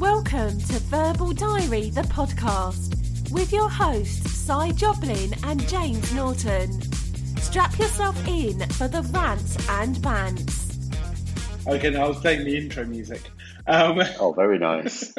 [0.00, 6.82] Welcome to Verbal Diary, the podcast, with your hosts, Si Jobling and James Norton.
[7.38, 10.92] Strap yourself in for the rants and bants.
[11.68, 13.22] Okay, now I was playing the intro music.
[13.68, 15.14] Um, oh, very nice.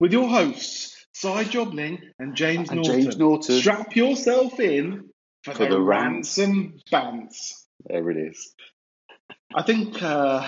[0.00, 3.02] with your hosts, Si Jobling and James and Norton.
[3.02, 3.60] James Norton.
[3.60, 5.10] Strap yourself in
[5.44, 7.52] for, for the, the rants and bants.
[7.86, 8.52] There it is.
[9.54, 10.46] I think uh,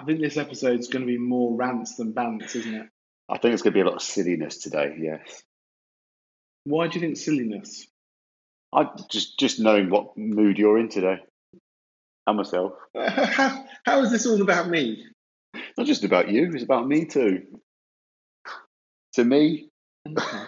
[0.00, 2.86] I think this episode's going to be more rants than bants, isn't it?
[3.28, 4.96] I think it's going to be a lot of silliness today.
[4.98, 5.42] Yes.
[6.64, 7.86] Why do you think silliness?
[8.74, 11.18] I just just knowing what mood you're in today,
[12.26, 12.72] and myself.
[12.96, 15.04] how, how is this all about me?
[15.76, 16.50] Not just about you.
[16.54, 17.42] It's about me too.
[19.14, 19.68] To me,
[20.16, 20.46] I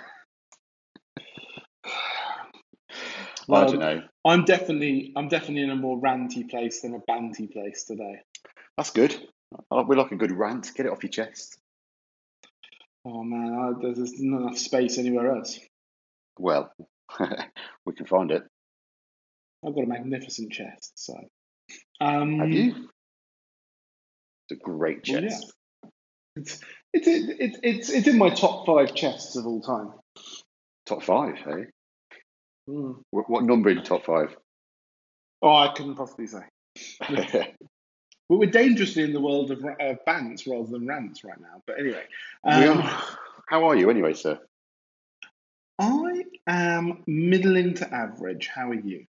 [3.48, 4.02] Well, don't know.
[4.24, 8.20] I'm definitely I'm definitely in a more ranty place than a banty place today.
[8.76, 9.14] That's good.
[9.88, 10.70] We like a good rant.
[10.74, 11.58] Get it off your chest.
[13.04, 15.58] Oh man, I, there's, not enough space anywhere else.
[16.38, 16.72] Well,
[17.84, 18.44] we can find it.
[19.66, 21.14] I've got a magnificent chest, so.
[22.00, 22.88] Um, Have you?
[24.48, 25.52] It's a great Well, chest.
[26.36, 26.60] It's
[26.92, 29.92] it's it's it's it's in my top five chests of all time.
[30.86, 31.66] Top five, hey?
[32.66, 32.92] Hmm.
[33.10, 34.34] What, what number in top five?
[35.42, 36.42] Oh, I couldn't possibly say.
[38.32, 41.62] But we're dangerously in the world of of bants rather than rants right now.
[41.66, 42.04] But anyway,
[42.44, 43.02] um, are-
[43.46, 44.38] How are you anyway, sir?
[45.78, 48.46] I am middling to average.
[48.46, 49.04] How are you?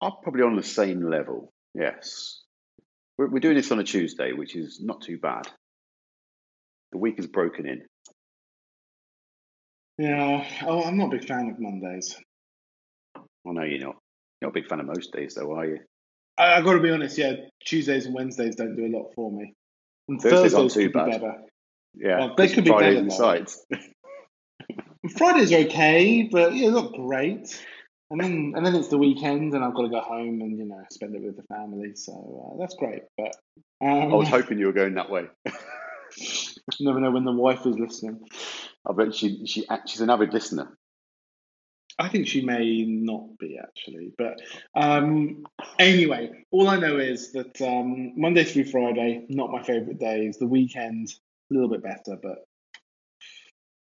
[0.00, 1.52] I'm probably on the same level.
[1.74, 2.44] Yes.
[3.18, 5.48] We're, we're doing this on a Tuesday, which is not too bad.
[6.92, 7.82] The week is broken in.
[9.98, 10.46] Yeah.
[10.64, 12.14] Oh, I'm not a big fan of Mondays.
[13.16, 13.96] I know you're not.
[14.40, 15.80] You're not a big fan of most days, though, are you?
[16.40, 17.18] I, I got to be honest.
[17.18, 19.54] Yeah, Tuesdays and Wednesdays don't do a lot for me.
[20.08, 21.34] And Thursdays aren't Thursdays too could be better.
[21.94, 22.18] Yeah.
[22.18, 23.16] Well, they could be Fridays better, and though.
[23.16, 23.66] sides.
[25.16, 27.64] Fridays are okay, but yeah, not great.
[28.10, 30.64] And then and then it's the weekend, and I've got to go home and you
[30.64, 31.92] know spend it with the family.
[31.94, 33.02] So uh, that's great.
[33.16, 33.36] But
[33.80, 35.26] um, I was hoping you were going that way.
[36.80, 38.20] never know when the wife is listening.
[38.86, 40.76] I bet she, she she's an avid listener.
[42.00, 44.40] I think she may not be actually, but
[44.74, 45.44] um,
[45.78, 50.38] anyway, all I know is that um, Monday through Friday, not my favourite days.
[50.38, 51.12] The weekend,
[51.50, 52.46] a little bit better, but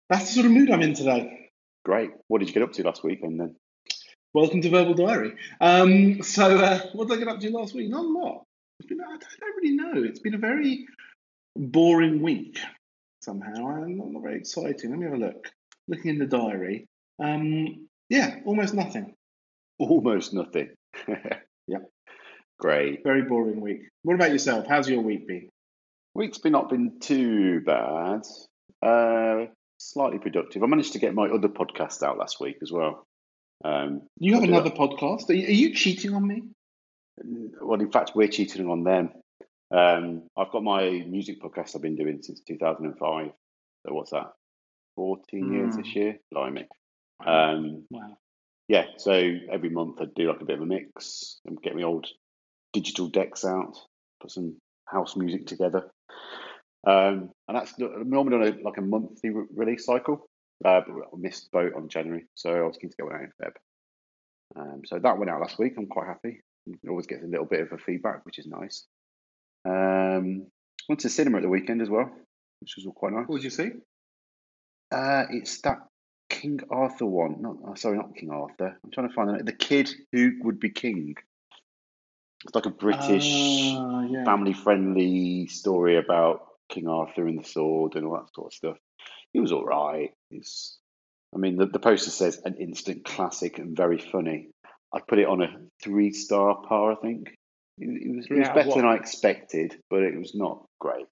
[0.10, 1.50] that's the sort of mood I'm in today.
[1.86, 2.12] Great.
[2.28, 3.56] What did you get up to last weekend then?
[4.34, 5.36] Welcome to Verbal Diary.
[5.62, 7.90] Um, so, uh, what did I get up to last week?
[7.90, 8.44] Not a lot.
[8.80, 10.04] It's been, I don't, I don't really know.
[10.04, 10.88] It's been a very
[11.56, 12.60] boring week
[13.22, 13.66] somehow.
[13.66, 14.90] I'm not, not very exciting.
[14.90, 15.48] Let me have a look.
[15.88, 16.86] Looking in the diary.
[17.20, 19.14] Um, yeah, almost nothing.
[19.80, 20.70] Almost nothing.
[21.68, 21.80] yeah.
[22.60, 23.04] Great.
[23.04, 23.82] Very boring week.
[24.04, 24.68] What about yourself?
[24.68, 25.50] How's your week been?
[26.16, 28.22] Week's been not been too bad.
[28.82, 29.48] Uh,
[29.80, 30.62] slightly productive.
[30.64, 33.04] I managed to get my other podcast out last week as well.
[33.66, 35.30] Um, You have another podcast.
[35.30, 36.44] Are you, are you cheating on me?
[37.62, 39.10] well, in fact, we're cheating on them.
[39.72, 43.32] Um, I've got my music podcast I've been doing since 2005.
[43.88, 44.32] So what's that?
[44.96, 45.78] 14 years Mm.
[45.84, 46.18] this year.
[46.32, 46.68] Blimey.
[47.26, 48.18] Um, Wow.
[48.68, 49.12] yeah, so
[49.52, 52.08] every month I'd do like a bit of a mix and get my old
[52.74, 53.78] digital decks out,
[54.22, 55.90] put some house music together.
[56.86, 60.28] Um, and that's normally on a, like a monthly re- release cycle,
[60.66, 63.16] uh, but I missed the boat on January, so I was keen to get one
[63.16, 63.54] out in Feb.
[64.56, 65.74] Um, so that went out last week.
[65.78, 66.42] I'm quite happy.
[66.68, 68.86] It always gets a little bit of a feedback, which is nice.
[69.66, 70.48] Um,
[70.90, 72.12] went to cinema at the weekend as well,
[72.60, 73.28] which was all quite nice.
[73.28, 73.72] What did you see?
[74.92, 75.80] Uh, it's that
[76.34, 77.42] King Arthur one.
[77.42, 78.76] Not oh, sorry, not King Arthur.
[78.84, 81.16] I'm trying to find the, the kid who would be king.
[82.44, 84.26] It's like a British Ah, yeah.
[84.26, 88.78] family-friendly story about King Arthur and the sword and all that sort of stuff.
[89.34, 90.12] It was all right.
[90.32, 90.78] It's,
[91.34, 94.50] I mean, the, the poster says an instant classic and very funny.
[94.94, 96.94] I'd put it on a three-star par.
[96.94, 97.30] I think
[97.78, 98.86] it, it was, it was better than?
[98.86, 101.06] I expected, but it was not great.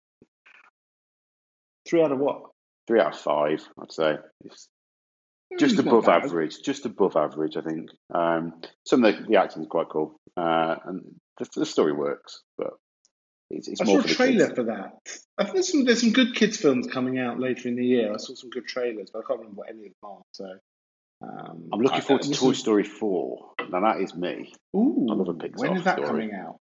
[1.88, 2.42] Three out of what?
[2.88, 4.18] Three out of five, I'd say.
[4.46, 4.68] It's,
[5.60, 7.90] just above average, just above average, I think.
[8.14, 12.42] Um, some of the, the acting is quite cool, uh, and the, the story works,
[12.58, 12.74] but
[13.50, 14.56] it's, it's I more saw a trailer kids.
[14.56, 14.94] for that.
[15.38, 18.14] I think there's some there's some good kids films coming out later in the year.
[18.14, 20.22] I saw some good trailers, but I can't remember what any of them are.
[20.32, 20.46] So
[21.22, 23.54] um, I'm looking I- forward to Toy is- Story 4.
[23.70, 24.54] Now that is me.
[24.76, 26.08] Ooh, I love a Pixar when is that story.
[26.08, 26.58] coming out?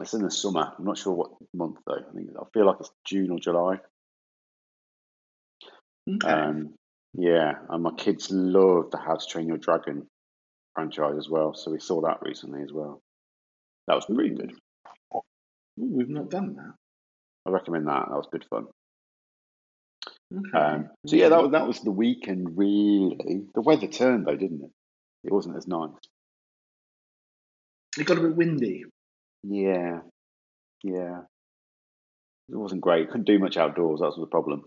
[0.00, 0.72] It's in the summer.
[0.78, 1.94] I'm not sure what month though.
[1.94, 3.78] I think I feel like it's June or July.
[6.08, 6.28] Okay.
[6.28, 6.74] Um,
[7.14, 10.06] yeah, and my kids love the How to Train Your Dragon
[10.74, 13.00] franchise as well, so we saw that recently as well.
[13.86, 14.52] That was pretty good.
[15.14, 15.22] Ooh,
[15.78, 16.74] we've not done that.
[17.46, 18.06] I recommend that.
[18.08, 18.66] That was good fun.
[20.32, 20.58] Okay.
[20.58, 22.56] Um, so yeah, that was that was the weekend.
[22.56, 24.70] Really, the weather turned though, didn't it?
[25.24, 25.90] It wasn't as nice.
[27.98, 28.84] it got a bit windy.
[29.42, 30.00] Yeah,
[30.82, 31.20] yeah.
[32.48, 33.08] It wasn't great.
[33.08, 34.00] Couldn't do much outdoors.
[34.00, 34.64] That was the problem.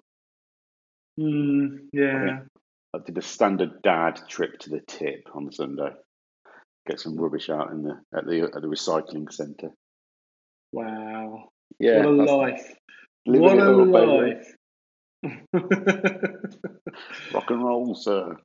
[1.19, 2.39] Mm, yeah.
[2.93, 5.91] I did a standard dad trip to the tip on the Sunday.
[6.87, 9.71] Get some rubbish out in the at the at the recycling centre.
[10.71, 11.49] Wow.
[11.79, 12.73] Yeah, what a life.
[13.25, 14.55] What a life.
[17.33, 18.37] Rock and roll, sir.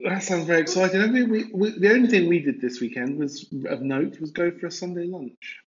[0.00, 1.00] that sounds very exciting.
[1.00, 4.32] I mean, we, we, the only thing we did this weekend was of note was
[4.32, 5.60] go for a Sunday lunch.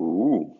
[0.00, 0.56] Ooh.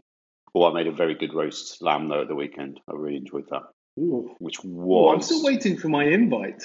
[0.53, 2.81] Well, I made a very good roast lamb though at the weekend.
[2.89, 3.63] I really enjoyed that.
[3.99, 4.35] Ooh.
[4.39, 6.63] Which was I'm still waiting for my invite.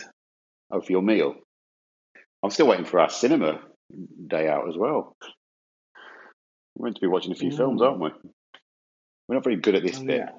[0.72, 1.36] oh for your meal.
[2.44, 3.60] I'm still waiting for our cinema
[4.28, 5.16] day out as well.
[6.76, 8.10] We're meant to be watching a few films, aren't we?
[9.28, 10.18] We're not very good at this Oh, bit.
[10.18, 10.30] yeah.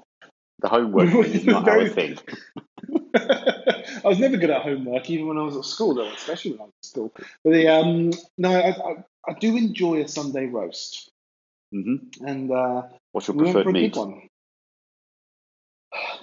[0.61, 2.19] The homework is not our thing.
[3.15, 6.61] I was never good at homework, even when I was at school, though, especially when
[6.61, 7.13] I was at school.
[7.45, 8.95] But the um, no, I, I,
[9.29, 11.09] I do enjoy a Sunday roast,
[11.75, 12.27] Mm-hmm.
[12.27, 12.83] and uh,
[13.13, 13.97] What's your we went for preferred meat?
[13.97, 14.23] one.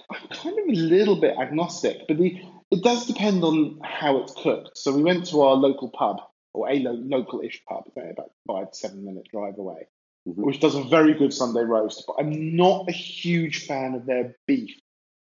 [0.09, 4.33] I'm kind of a little bit agnostic, but the it does depend on how it's
[4.33, 4.77] cooked.
[4.77, 6.17] So we went to our local pub,
[6.53, 9.87] or a lo- local-ish pub, about five seven minute drive away,
[10.27, 10.35] Mhm.
[10.35, 12.03] which does a very good Sunday roast.
[12.07, 14.79] But I'm not a huge fan of their beef.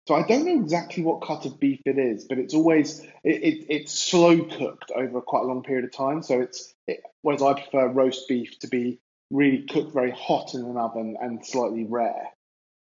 [0.07, 3.43] So I don't know exactly what cut of beef it is, but it's always it,
[3.43, 6.21] it, it's slow cooked over quite a long period of time.
[6.23, 8.99] So it's it, whereas I prefer roast beef to be
[9.31, 12.27] really cooked very hot in an oven and slightly rare.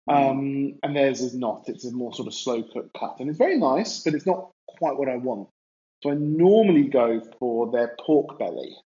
[0.09, 1.65] Um, and theirs is not.
[1.69, 4.51] It's a more sort of slow cooked cut, and it's very nice, but it's not
[4.69, 5.49] quite what I want.
[6.03, 8.77] So I normally go for their pork belly,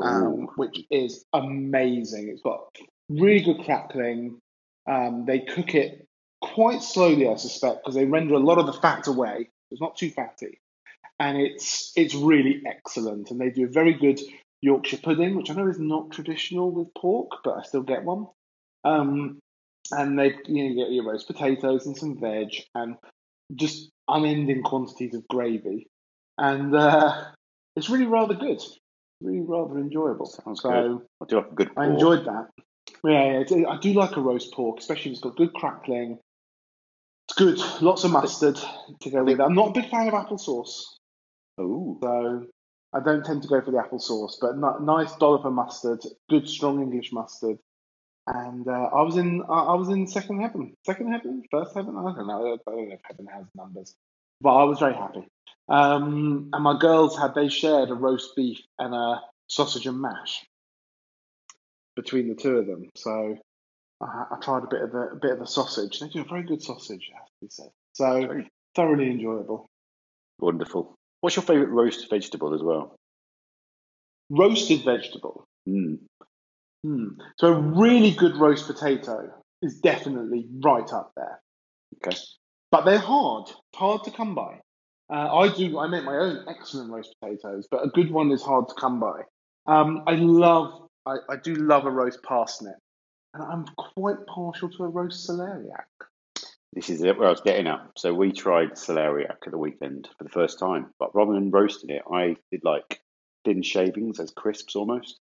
[0.00, 2.28] um, which is amazing.
[2.28, 2.60] It's got
[3.08, 4.40] really good crackling.
[4.86, 6.06] Um, they cook it
[6.40, 9.48] quite slowly, I suspect, because they render a lot of the fat away.
[9.70, 10.60] It's not too fatty,
[11.18, 13.30] and it's it's really excellent.
[13.30, 14.20] And they do a very good
[14.60, 18.26] Yorkshire pudding, which I know is not traditional with pork, but I still get one.
[18.84, 19.40] Um,
[19.90, 22.96] and they you know, get your roast potatoes and some veg and
[23.54, 25.86] just unending quantities of gravy,
[26.38, 27.24] and uh,
[27.76, 28.60] it's really rather good,
[29.20, 30.26] really rather enjoyable.
[30.26, 31.00] Sounds so good.
[31.20, 32.48] I do like a good I enjoyed that.
[33.04, 36.18] Yeah, yeah it's, I do like a roast pork, especially if it's got good crackling.
[37.28, 38.58] It's good, lots of mustard
[39.00, 39.42] to go with it.
[39.42, 40.98] I'm not a big fan of apple sauce,
[41.58, 41.98] Ooh.
[42.02, 42.46] so
[42.92, 46.00] I don't tend to go for the apple sauce, but ni- nice dollop of mustard,
[46.28, 47.58] good strong English mustard.
[48.26, 51.96] And uh, I was in, I I was in second heaven, second heaven, first heaven.
[51.96, 52.54] I don't know.
[52.54, 53.94] I don't know if heaven has numbers,
[54.40, 55.26] but I was very happy.
[55.68, 60.44] Um, and my girls had they shared a roast beef and a sausage and mash
[61.96, 62.88] between the two of them.
[62.96, 63.36] So
[64.00, 66.00] I, I tried a bit of the a bit of the sausage.
[66.00, 67.70] They do a very good sausage, it has to be said.
[67.92, 68.42] So
[68.74, 69.66] thoroughly enjoyable.
[70.38, 70.94] wonderful.
[71.20, 72.96] What's your favourite roast vegetable as well?
[74.30, 75.44] Roasted vegetable.
[75.68, 75.98] Mm.
[76.84, 77.08] Hmm.
[77.38, 79.32] So a really good roast potato
[79.62, 81.40] is definitely right up there.
[81.96, 82.16] Okay.
[82.70, 84.60] But they're hard, hard to come by.
[85.10, 85.78] Uh, I do.
[85.78, 89.00] I make my own excellent roast potatoes, but a good one is hard to come
[89.00, 89.22] by.
[89.66, 90.88] Um, I love.
[91.06, 92.76] I, I do love a roast parsnip,
[93.32, 95.84] and I'm quite partial to a roast celeriac.
[96.72, 97.86] This is it where I was getting at.
[97.96, 101.90] So we tried celeriac at the weekend for the first time, but rather than roasting
[101.90, 103.00] it, I did like
[103.44, 105.20] thin shavings as crisps almost.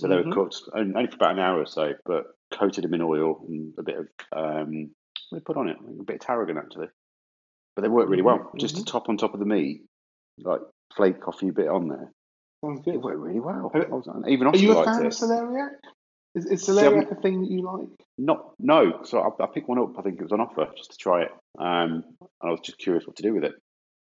[0.00, 0.26] So they Mhm.
[0.26, 3.44] were cooked on- only for about an hour or so, but coated them in oil
[3.46, 4.90] and a bit of um,
[5.30, 5.76] what put on it?
[5.78, 6.88] A bit of tarragon actually.
[7.76, 8.38] But they worked really well.
[8.38, 8.86] Mhm, Just to mhm.
[8.86, 9.84] top on top of the meat,
[10.38, 10.62] like
[10.96, 12.12] flake a few bit on there.
[12.64, 13.02] Sounds It good.
[13.02, 13.70] worked really well.
[13.74, 15.06] Are- even Are you a fan it.
[15.06, 15.76] of celeriac?
[16.34, 17.88] Is, is celeriac a thing that you like?
[18.16, 19.02] Not no.
[19.02, 19.98] So I, I picked one up.
[19.98, 21.32] I think it was on offer just to try it.
[21.58, 23.54] Um, and I was just curious what to do with it.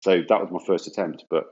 [0.03, 1.25] So that was my first attempt.
[1.31, 1.45] But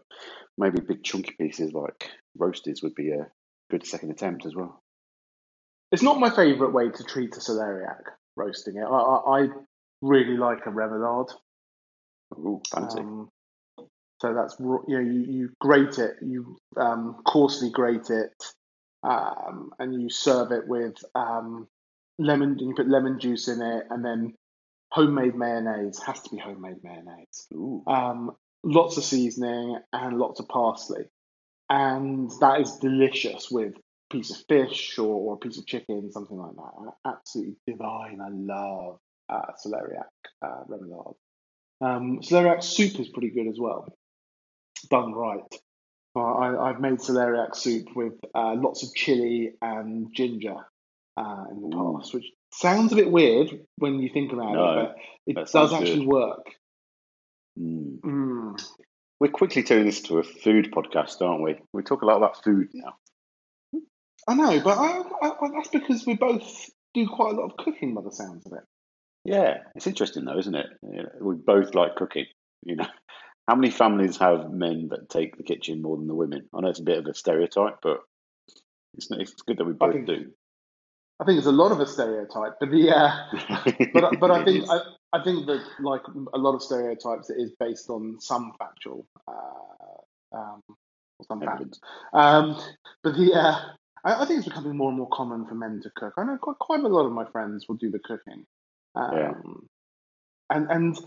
[0.58, 3.30] maybe big chunky pieces like roasties would be a
[3.74, 4.80] good second attempt as well.
[5.90, 8.02] It's not my favourite way to treat a celeriac,
[8.36, 8.84] roasting it.
[8.84, 9.48] I, I, I
[10.00, 11.30] really like a remoulade.
[12.38, 13.00] Ooh, fancy.
[13.00, 13.28] Um,
[14.20, 18.32] so that's you know you, you grate it, you um, coarsely grate it,
[19.02, 21.66] um, and you serve it with um,
[22.18, 22.58] lemon.
[22.58, 24.34] You put lemon juice in it, and then
[24.92, 27.46] homemade mayonnaise has to be homemade mayonnaise.
[27.52, 31.06] Ooh, Um, lots of seasoning and lots of parsley,
[31.74, 36.12] and that is delicious with a piece of fish or, or a piece of chicken,
[36.12, 36.92] something like that.
[37.04, 38.20] Absolutely divine.
[38.20, 40.04] I love uh, celeriac
[40.40, 41.16] uh, remoulade.
[41.80, 43.88] Um, celeriac soup is pretty good as well,
[44.88, 45.42] done right.
[46.16, 50.54] Uh, I, I've made celeriac soup with uh, lots of chili and ginger,
[51.16, 51.98] uh, in the Ooh.
[51.98, 55.72] past, which sounds a bit weird when you think about No, it, but it does
[55.72, 56.06] actually good.
[56.06, 56.46] work.
[57.58, 58.00] Mm.
[58.00, 58.64] Mm.
[59.20, 61.56] We're quickly turning this to a food podcast, aren't we?
[61.72, 62.96] We talk a lot about food now.
[64.26, 67.56] I know, but I, I, I, that's because we both do quite a lot of
[67.56, 68.64] cooking by the sounds of it.
[69.24, 70.66] Yeah, it's interesting though, isn't it?
[71.20, 72.26] We both like cooking.
[72.62, 72.86] You know,
[73.48, 76.48] how many families have men that take the kitchen more than the women?
[76.54, 78.00] I know it's a bit of a stereotype, but
[78.96, 80.30] it's it's good that we I both think do.
[81.20, 84.68] I think it's a lot of a stereotype, but the uh, but but I think.
[84.68, 84.80] I,
[85.14, 86.02] I think that like
[86.34, 91.78] a lot of stereotypes, it is based on some factual uh, um, or some fact.
[92.12, 92.60] Um,
[93.04, 93.56] but the uh,
[94.04, 96.14] I, I think it's becoming more and more common for men to cook.
[96.16, 98.44] I know quite, quite a lot of my friends will do the cooking,
[98.96, 99.32] um, Yeah.
[100.50, 100.98] and and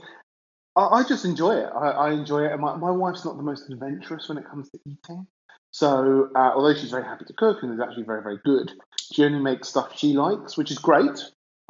[0.78, 1.70] I, I just enjoy it.
[1.76, 2.54] I, I enjoy it.
[2.54, 5.28] And my, my wife's not the most adventurous when it comes to eating.
[5.72, 8.72] So uh, although she's very happy to cook and is actually very very good,
[9.12, 11.20] she only makes stuff she likes, which is great.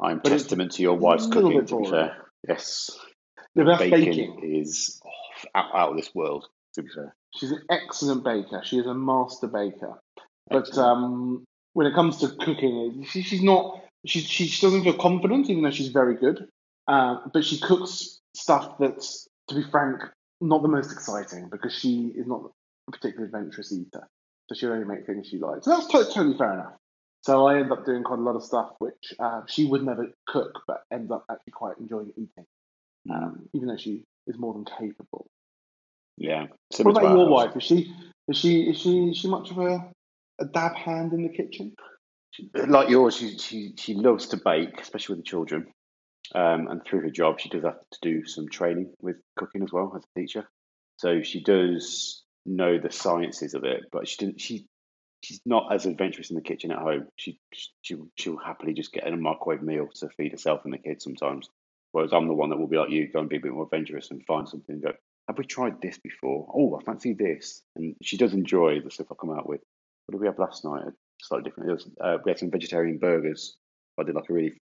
[0.00, 1.66] I'm But testament to your wife's cooking.
[1.66, 2.90] To be fair, yes,
[3.54, 6.46] The best baking, is oh, out, out of this world.
[6.74, 8.62] To be fair, She's an excellent baker.
[8.64, 10.00] She is a master baker.
[10.50, 13.82] But um, when it comes to cooking, she, she's not.
[14.06, 16.48] She, she doesn't feel confident, even though she's very good.
[16.86, 20.00] Uh, but she cooks stuff that's, to be frank,
[20.40, 22.50] not the most exciting because she is not
[22.86, 24.08] a particularly adventurous eater.
[24.48, 25.64] So she'll only make things she likes.
[25.64, 26.72] So that's to- totally fair enough.
[27.22, 30.08] So I end up doing quite a lot of stuff which uh, she would never
[30.26, 32.46] cook, but ends up actually quite enjoying eating,
[33.10, 35.28] um, even though she is more than capable.
[36.16, 36.46] yeah.
[36.78, 37.56] What about your wife?
[37.56, 37.92] Is she
[38.28, 39.90] is she is she is she much of a,
[40.40, 41.74] a dab hand in the kitchen?
[42.54, 45.66] like yours, she she she loves to bake, especially with the children.
[46.34, 49.72] Um, and through her job, she does have to do some training with cooking as
[49.72, 50.48] well as a teacher.
[50.96, 54.40] So she does know the sciences of it, but she didn't.
[54.40, 54.66] She
[55.22, 57.08] she's not as adventurous in the kitchen at home.
[57.16, 57.38] She
[57.82, 61.48] she she'll happily just get a microwave meal to feed herself and the kids sometimes.
[61.92, 63.64] Whereas I'm the one that will be like you, go and be a bit more
[63.64, 64.92] adventurous and find something and go.
[65.26, 66.50] Have we tried this before?
[66.54, 67.62] Oh, I fancy this.
[67.76, 69.60] And she does enjoy the stuff I come out with.
[70.06, 70.84] What did we have last night?
[71.20, 71.70] Slightly different.
[71.70, 73.56] It was, uh, we had some vegetarian burgers.
[73.98, 74.52] I did like a really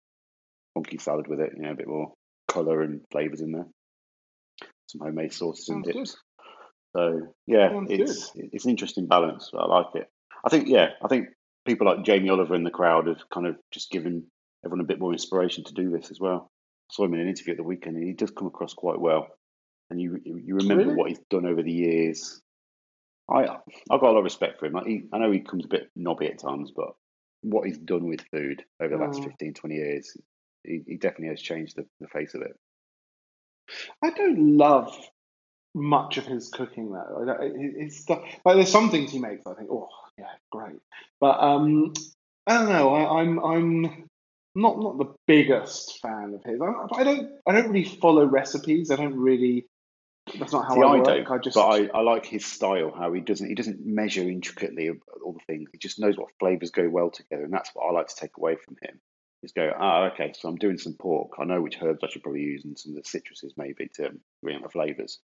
[0.75, 2.13] funky salad with it, you know, a bit more
[2.49, 3.67] colour and flavours in there.
[4.89, 5.99] Some homemade sauces and Sounds good.
[6.05, 6.17] dips.
[6.97, 9.51] So yeah, Sounds it's it's an interesting balance.
[9.57, 10.09] I like it.
[10.47, 11.29] I think yeah, I think
[11.67, 14.25] people like Jamie Oliver in the crowd have kind of just given
[14.65, 16.51] everyone a bit more inspiration to do this as well.
[16.91, 19.01] I saw him in an interview at the weekend, and he does come across quite
[19.01, 19.29] well.
[19.91, 20.95] And you you remember Really?
[20.95, 22.41] what he's done over the years.
[23.31, 23.43] I
[23.91, 24.73] I've got a lot of respect for him.
[24.75, 26.91] Like he, I know he comes a bit knobby at times, but
[27.43, 29.25] what he's done with food over the last Mm.
[29.25, 30.17] 15, 20 years,
[30.65, 32.57] he, he definitely has changed the, the face of it.
[34.03, 34.97] I don't love
[35.75, 37.27] much of his cooking though.
[37.29, 39.47] I it's stuff like there's some things he makes.
[39.47, 40.79] I think, oh yeah, great.
[41.21, 41.93] But um,
[42.47, 42.95] I don't know.
[42.95, 43.83] I, I'm I'm
[44.55, 46.61] not not the biggest fan of his.
[46.61, 48.91] I, I don't I don't really follow recipes.
[48.91, 49.67] I don't really.
[50.39, 51.31] That's not how See, I I work.
[51.31, 52.93] I just but I, I like his style.
[52.97, 54.91] How he doesn't he doesn't measure intricately
[55.25, 55.69] all the things.
[55.73, 58.37] He just knows what flavors go well together, and that's what I like to take
[58.37, 59.01] away from him.
[59.43, 61.33] Is go, ah, okay, so I'm doing some pork.
[61.39, 64.13] I know which herbs I should probably use and some of the citruses maybe to
[64.43, 65.21] bring out the flavors.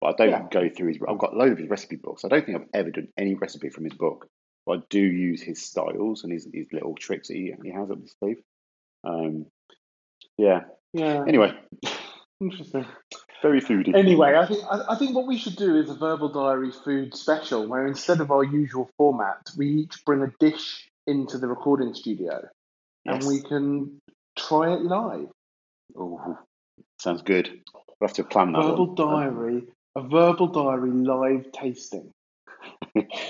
[0.00, 0.46] But I don't Yeah.
[0.50, 0.98] go through his.
[1.06, 2.24] I've got loads of his recipe books.
[2.24, 4.28] I don't think I've ever done any recipe from his book,
[4.66, 7.90] but I do use his styles and his, his little tricks that he, he has
[7.90, 8.42] up his sleeve.
[9.04, 9.46] Um,
[10.36, 10.62] yeah.
[10.92, 11.24] yeah.
[11.26, 11.54] Anyway,
[12.40, 12.84] interesting.
[13.40, 13.94] very foodie.
[13.94, 17.14] Anyway, I think I, I think what we should do is a verbal diary food
[17.14, 21.94] special, where instead of our usual format, we each bring a dish into the recording
[21.94, 22.42] studio,
[23.06, 24.00] and we can
[24.36, 25.28] try it live.
[25.96, 26.36] Ooh,
[26.98, 27.60] sounds good.
[28.00, 29.22] We'll have to plan that verbal one.
[29.22, 29.62] diary,
[29.94, 32.12] a verbal diary live tasting.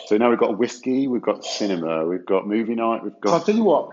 [0.07, 3.41] So now we've got whiskey, we've got cinema, we've got movie night, we've So I'll
[3.41, 3.91] tell you what.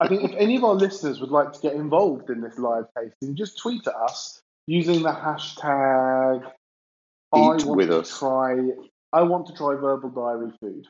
[0.00, 2.84] I think if any of our listeners would like to get involved in this live
[2.98, 6.44] tasting, just tweet at us using the hashtag.
[7.32, 8.18] I Eat want with to us.
[8.18, 8.56] try.
[9.12, 10.86] I want to try verbal diary food.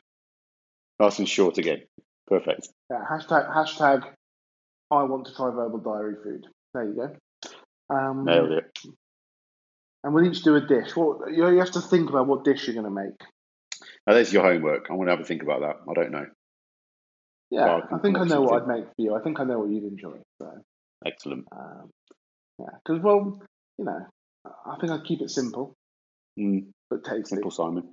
[0.99, 1.83] nice and short again.
[2.27, 2.69] Perfect.
[2.91, 4.03] Yeah, hashtag hashtag
[4.91, 6.47] I want to try verbal diary food.
[6.73, 7.95] There you go.
[7.95, 8.77] Um, Nailed it.
[10.03, 10.95] And we'll each do a dish.
[10.95, 13.19] What you you have to think about what dish you're going to make.
[14.07, 14.87] Now there's your homework.
[14.89, 15.77] I want to have a think about that.
[15.89, 16.27] I don't know.
[17.51, 19.15] Yeah, I I think I know what I'd make for you.
[19.15, 20.17] I think I know what you'd enjoy.
[20.39, 20.51] So,
[21.05, 21.45] Excellent.
[21.51, 21.89] um,
[22.59, 23.39] yeah, because well,
[23.77, 24.05] you know,
[24.45, 25.75] I think I'd keep it simple
[26.37, 27.35] Mm, but tasty.
[27.35, 27.91] simple Simon.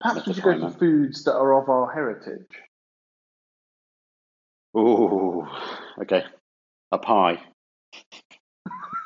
[0.00, 2.46] Perhaps That's we should go for foods that are of our heritage.
[4.74, 5.48] Oh,
[6.00, 6.24] okay.
[6.92, 7.42] A pie.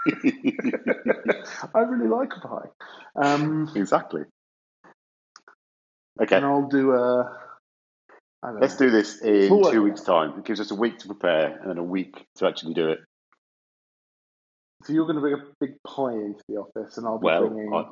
[0.09, 2.69] I really like a pie.
[3.16, 4.23] Um, exactly.
[6.21, 6.37] Okay.
[6.37, 7.37] and I'll do a
[8.43, 8.87] I don't Let's know.
[8.87, 10.39] do this in We'll two weeks' time.
[10.39, 13.00] It gives us a week to prepare and then a week to actually do it.
[14.85, 17.49] So you're going to bring a big pie into the office, and I'll be Well,
[17.49, 17.85] bringing I,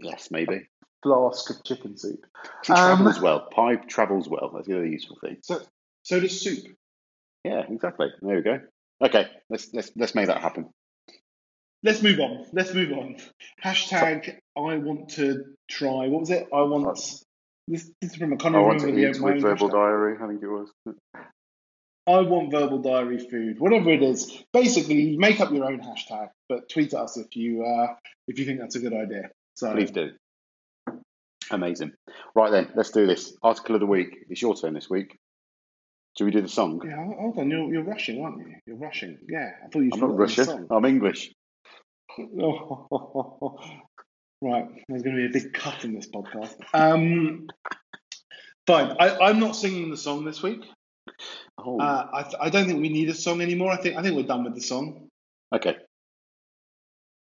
[0.00, 0.54] yes, maybe.
[0.56, 0.60] a
[1.04, 2.26] flask of chicken soup.
[2.62, 3.48] She Um, travels well.
[3.48, 4.50] Pie travels well.
[4.52, 5.36] That's the other useful thing.
[5.42, 5.60] So,
[6.02, 6.64] so does soup.
[7.44, 8.08] Yeah, exactly.
[8.22, 8.60] There we go.
[9.04, 10.70] Okay, let's let's let's make that happen.
[11.84, 12.46] Let's move on.
[12.52, 13.16] Let's move on.
[13.62, 16.08] Hashtag I want to try.
[16.08, 16.48] What was it?
[16.52, 16.98] I want.
[17.68, 19.72] This, this is from I can't I want to eat with verbal hashtag.
[19.72, 20.16] diary.
[20.20, 20.70] I think it was.
[22.06, 24.42] I want verbal diary food, whatever it is.
[24.52, 27.94] Basically, make up your own hashtag, but tweet at us if you uh,
[28.28, 29.30] if you think that's a good idea.
[29.54, 30.12] So Please do.
[31.50, 31.92] Amazing.
[32.34, 33.36] Right then, let's do this.
[33.42, 34.16] Article of the week.
[34.30, 35.18] It's your turn this week.
[36.16, 36.80] Should we do the song?
[36.86, 37.50] yeah, hold on.
[37.50, 38.54] You're, you're rushing, aren't you?
[38.66, 39.18] You're rushing.
[39.28, 39.90] Yeah, I thought you.
[39.92, 40.66] I'm not Russian.
[40.70, 41.32] I'm English.
[44.42, 46.54] right, there's going to be a big cut in this podcast.
[46.72, 47.48] Um,
[48.66, 48.96] fine.
[48.98, 50.62] I, I'm not singing the song this week.
[51.58, 52.06] Oh, Uh,
[52.40, 53.70] I, I don't think we need a song anymore.
[53.70, 55.08] I think I think we're done with the song.
[55.54, 55.76] okay.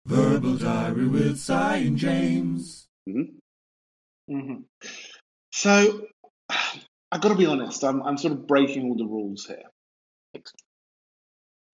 [0.07, 2.88] Verbal Diary with Si and James.
[3.07, 4.55] hmm
[5.51, 6.07] So
[6.50, 7.83] I've got to be honest.
[7.83, 9.63] I'm I'm sort of breaking all the rules here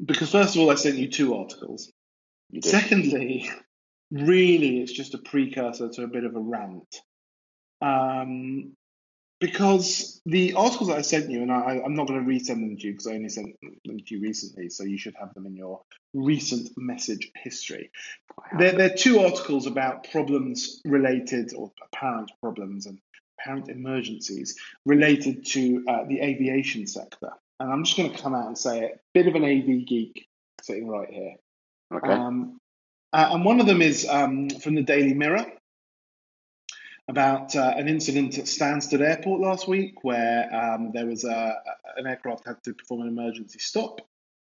[0.03, 1.91] because first of all, I sent you two articles.
[2.61, 3.49] Secondly,
[4.11, 7.01] really, it's just a precursor to a bit of a rant.
[7.81, 8.73] Um,
[9.39, 12.75] because the articles that I sent you, and I, I'm not going to resend them
[12.77, 15.45] to you because I only sent them to you recently, so you should have them
[15.45, 15.81] in your
[16.13, 17.91] recent message history.
[18.57, 22.99] They're, they're two articles about problems related, or apparent problems and
[23.39, 27.29] apparent emergencies related to uh, the aviation sector.
[27.59, 28.99] And I'm just going to come out and say it.
[29.13, 30.27] Bit of an AV geek
[30.61, 31.35] sitting right here.
[31.94, 32.12] Okay.
[32.12, 32.60] Um,
[33.13, 35.46] uh, and one of them is um, from the Daily Mirror
[37.10, 41.56] about uh, an incident at Stansted Airport last week where um, there was a,
[41.96, 44.01] an aircraft had to perform an emergency stop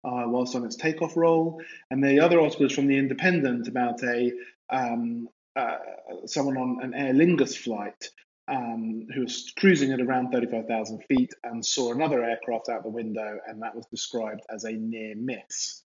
[0.04, 1.60] uh, whilst on its takeoff roll.
[1.90, 4.32] And the other article is from the Independent about a
[4.70, 5.78] um, uh,
[6.26, 8.10] someone on an Aer Lingus flight
[8.48, 13.38] um, who was cruising at around 35,000 feet and saw another aircraft out the window,
[13.46, 15.82] and that was described as a near miss.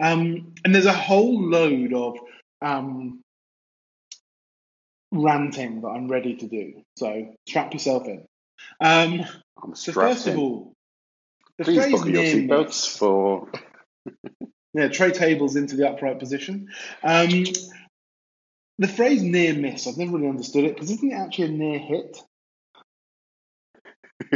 [0.00, 2.18] Um, and there's a whole load of
[2.62, 3.20] um,
[5.12, 6.82] ranting that I'm ready to do.
[6.96, 8.24] So strap yourself in.
[8.80, 9.24] Um,
[9.62, 10.74] I'm so first of all,
[11.58, 13.50] the Please phrase buckle your seatbelts for.
[14.74, 16.68] Yeah, tray tables into the upright position.
[17.02, 17.44] Um,
[18.78, 21.78] the phrase near miss, I've never really understood it because isn't it actually a near
[21.78, 22.18] hit?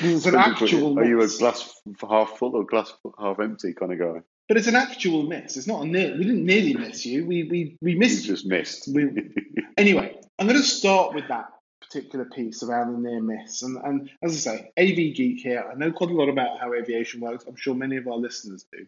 [0.00, 1.74] It's an actual Are you a glass
[2.08, 4.20] half full or glass half empty kind of guy?
[4.48, 5.56] But it's an actual miss.
[5.56, 6.16] It's not a near.
[6.16, 7.26] We didn't nearly miss you.
[7.26, 8.32] We we we missed you.
[8.32, 8.88] just missed.
[8.88, 9.06] We,
[9.76, 11.50] anyway, I'm going to start with that
[11.82, 13.62] particular piece around the near miss.
[13.62, 15.64] And, and as I say, AV geek here.
[15.70, 17.44] I know quite a lot about how aviation works.
[17.46, 18.86] I'm sure many of our listeners do.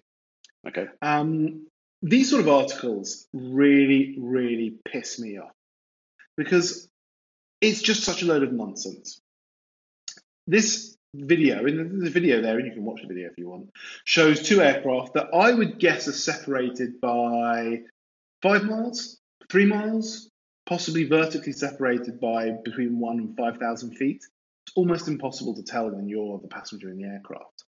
[0.67, 0.87] Okay.
[1.03, 1.67] Um,
[2.03, 5.53] these sort of articles really, really piss me off
[6.37, 6.89] because
[7.61, 9.21] it's just such a load of nonsense.
[10.47, 13.49] This video, and there's a video there, and you can watch the video if you
[13.49, 13.71] want,
[14.05, 17.81] shows two aircraft that I would guess are separated by
[18.43, 19.19] five miles,
[19.51, 20.31] three miles,
[20.67, 24.23] possibly vertically separated by between one and 5,000 feet.
[24.67, 27.65] It's almost impossible to tell when you're the passenger in the aircraft.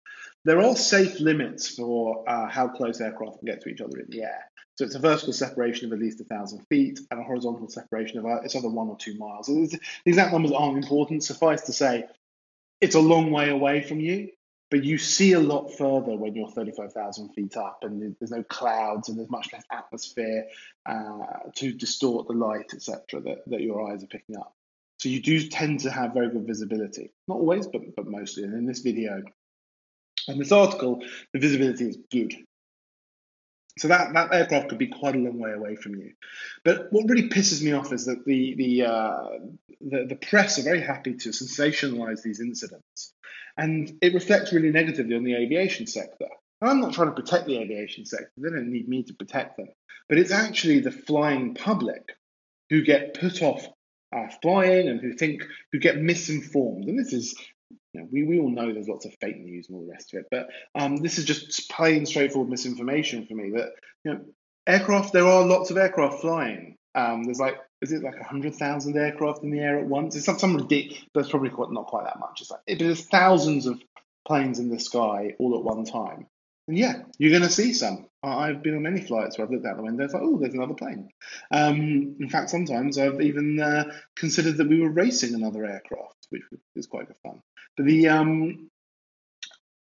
[0.46, 4.08] There are safe limits for uh, how close aircraft can get to each other in
[4.10, 4.50] the air.
[4.76, 8.20] So it's a vertical separation of at least a thousand feet and a horizontal separation
[8.20, 9.48] of uh, it's either one or two miles.
[9.48, 11.24] The exact numbers aren't important.
[11.24, 12.06] Suffice to say,
[12.82, 14.30] it's a long way away from you,
[14.72, 19.10] but you see a lot further when you're 35,000 feet up and there's no clouds
[19.10, 20.46] and there's much less atmosphere
[20.86, 24.54] uh, to distort the light, etc., that, that your eyes are picking up.
[24.98, 27.12] So you do tend to have very good visibility.
[27.28, 28.44] Not always, but, but mostly.
[28.44, 29.24] And in this video
[30.28, 31.02] and this article,
[31.34, 32.36] the visibility is good.
[33.78, 36.14] So that, that aircraft could be quite a long way away from you.
[36.66, 39.28] But what really pisses me off is that the the, uh,
[39.80, 43.14] the the press are very happy to sensationalize these incidents,
[43.58, 46.28] and it reflects really negatively on the aviation sector.
[46.62, 49.58] And I'm not trying to protect the aviation sector; they don't need me to protect
[49.58, 49.70] them.
[50.10, 52.18] But it's actually the flying public
[52.70, 53.66] who get put off
[54.12, 56.86] uh, flying and who think who get misinformed.
[56.86, 57.36] And this is
[57.94, 60.14] you know, we, we all know there's lots of fake news and all the rest
[60.14, 63.52] of it, but um, this is just plain straightforward misinformation for me.
[63.52, 63.72] That
[64.04, 64.22] you know,
[64.68, 66.76] aircraft, there are lots of aircraft flying.
[66.96, 70.16] Um, there's like, is it like hundred thousand aircraft in the air at once?
[70.16, 71.04] It's some some ridiculous.
[71.14, 72.42] That's probably quite, not quite that much.
[72.42, 73.82] It's like it, there's thousands of
[74.28, 76.28] planes in the sky all at one time.
[76.68, 78.06] And yeah, you're going to see some.
[78.22, 80.04] I've been on many flights where I've looked out the window.
[80.04, 81.10] And it's like, oh, there's another plane.
[81.50, 86.19] Um, in fact, sometimes I've even uh, considered that we were racing another aircraft.
[86.30, 86.44] Which
[86.76, 87.42] is quite good fun.
[87.78, 88.70] But the um,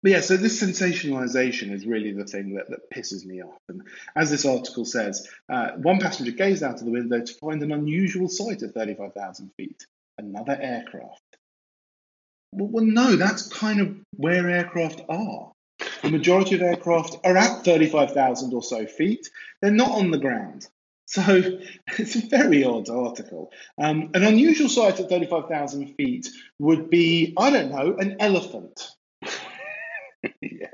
[0.02, 3.58] but yeah, so this sensationalization is really the thing that, that pisses me off.
[3.68, 3.82] And
[4.16, 7.72] as this article says, uh, one passenger gazed out of the window to find an
[7.72, 9.84] unusual sight at 35,000 feet
[10.20, 11.22] another aircraft.
[12.52, 15.52] Well, well, no, that's kind of where aircraft are.
[16.02, 19.28] The majority of aircraft are at 35,000 or so feet,
[19.60, 20.66] they're not on the ground.
[21.10, 21.22] So
[21.98, 23.50] it's a very odd article.
[23.76, 26.28] Um, an unusual sight at 35,000 feet
[26.60, 28.88] would be, I don't know, an elephant.
[30.40, 30.68] yeah.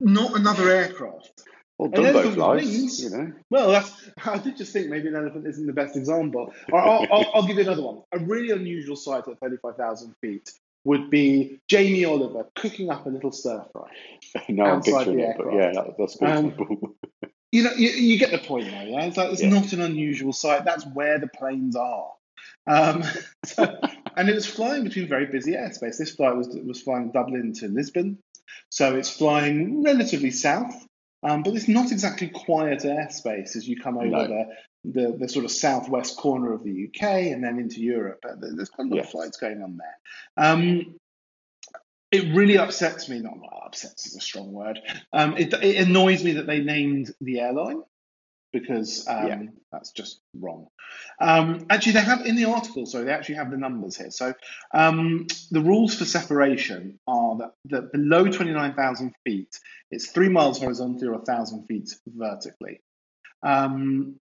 [0.00, 1.44] Not another aircraft.
[1.78, 3.32] Well, An Dumbo flies, you know.
[3.48, 6.52] Well, that's, I did just think maybe an elephant isn't the best example.
[6.70, 8.02] I'll, I'll, I'll give you another one.
[8.12, 10.52] A really unusual sight at 35,000 feet
[10.84, 13.88] would be Jamie Oliver cooking up a little stir fry.
[14.50, 16.94] no, I'm picturing it, but yeah, that, that's good Um.
[17.54, 19.04] You know, you, you get the point now, yeah?
[19.04, 19.50] It's like it's Yeah.
[19.50, 20.64] not an unusual sight.
[20.64, 22.10] That's where the planes are.
[22.66, 23.04] Um,
[23.44, 23.78] so,
[24.16, 25.96] and it was flying between very busy airspace.
[25.98, 28.18] This flight was was flying Dublin to Lisbon,
[28.70, 30.74] so it's flying relatively south,
[31.22, 34.26] um, but it's not exactly quiet airspace as you come over No.
[34.26, 34.46] the,
[34.84, 38.24] the the sort of southwest corner of the UK and then into Europe.
[38.28, 39.96] Uh, There's quite a lot of flights going on there.
[40.44, 40.96] Um,
[42.14, 43.20] it really upsets me.
[43.20, 43.34] Not
[43.66, 44.78] upsets is a strong word.
[45.12, 47.82] Um, it, it annoys me that they named the airline
[48.52, 49.42] because um, Yeah.
[49.72, 50.68] that's just wrong.
[51.20, 54.10] Um, actually, they have in the article, so they actually have the numbers here.
[54.10, 54.32] So
[54.72, 59.58] um, the rules for separation are that, that below 29,000 feet,
[59.90, 62.80] it's three miles horizontally or 1,000 feet vertically.
[63.42, 64.20] Um,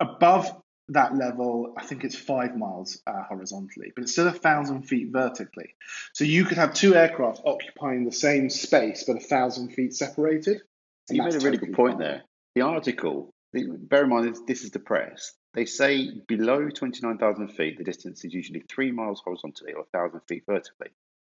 [0.00, 4.82] above that level, I think it's five miles uh, horizontally, but it's still a thousand
[4.82, 5.74] feet vertically.
[6.12, 10.62] So you could have two aircraft occupying the same space, but a thousand feet separated.
[11.08, 12.00] you made a really good point fine.
[12.00, 12.22] there.
[12.54, 15.32] The article, the, bear in mind, this, this is the press.
[15.54, 20.44] They say below 29,000 feet, the distance is usually three miles horizontally or 1,000 feet
[20.46, 20.88] vertically.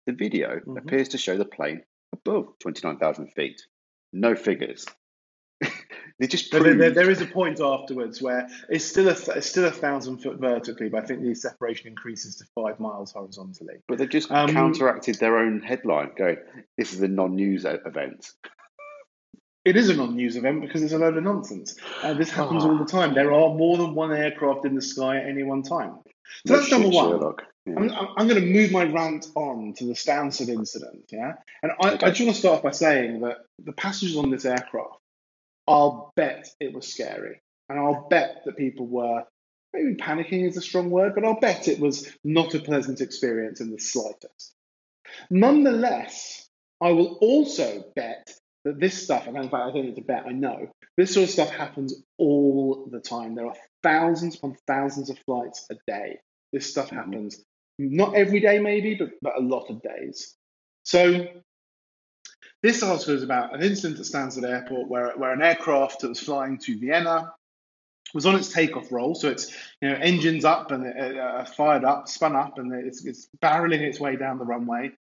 [0.06, 0.78] The video Mhm.
[0.78, 1.82] appears to show the plane
[2.12, 3.66] above 29,000 feet.
[4.12, 4.86] No figures.
[6.18, 9.46] They just But there, there- there is a point afterwards where it's still a it's
[9.48, 13.76] still a thousand foot vertically, but I think the separation increases to five miles horizontally.
[13.86, 16.38] But they've just Um, counteracted their own headline, going,
[16.76, 18.32] "This is a non-news event."
[19.64, 21.76] It is a non-news event because it's a load of nonsense.
[22.02, 22.68] Uh, this happens Ah.
[22.68, 23.12] all the time.
[23.14, 25.98] There are more than one aircraft in the sky at any one time.
[26.46, 27.34] So No that's number one.
[27.66, 27.74] Yeah.
[27.76, 31.34] I'm, I'm, I'm going to move my rant on to the Stansted incident, yeah?
[31.62, 32.06] And I, Okay.
[32.06, 35.00] I just want to start off by saying that the passengers on this aircraft,
[35.68, 37.40] I'll bet it was scary.
[37.68, 39.24] And I'll bet that people were,
[39.72, 43.60] maybe panicking is a strong word, but I'll bet it was not a pleasant experience
[43.60, 44.54] in the slightest.
[45.30, 46.48] Nonetheless,
[46.80, 48.30] I will also bet
[48.64, 51.24] that this stuff, and in fact, I don't need to bet, I know, this sort
[51.24, 53.34] of stuff happens all the time.
[53.34, 56.18] There are thousands upon thousands of flights a day.
[56.52, 56.96] This stuff Mhm.
[56.96, 57.44] happens
[57.78, 60.34] not every day, maybe, but, but a lot of days.
[60.82, 61.26] So,
[62.62, 66.20] this article is about an incident at Stansted Airport where, where an aircraft that was
[66.20, 67.32] flying to Vienna
[68.14, 69.14] was on its takeoff roll.
[69.14, 73.04] So it's you know engines up and uh, uh, fired up, spun up, and it's,
[73.04, 74.92] it's barreling its way down the runway.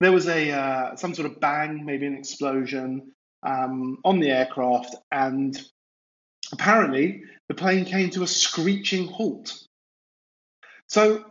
[0.00, 4.96] There was a uh, some sort of bang, maybe an explosion um, on the aircraft,
[5.10, 5.60] and
[6.52, 9.66] apparently the plane came to a screeching halt.
[10.88, 11.24] So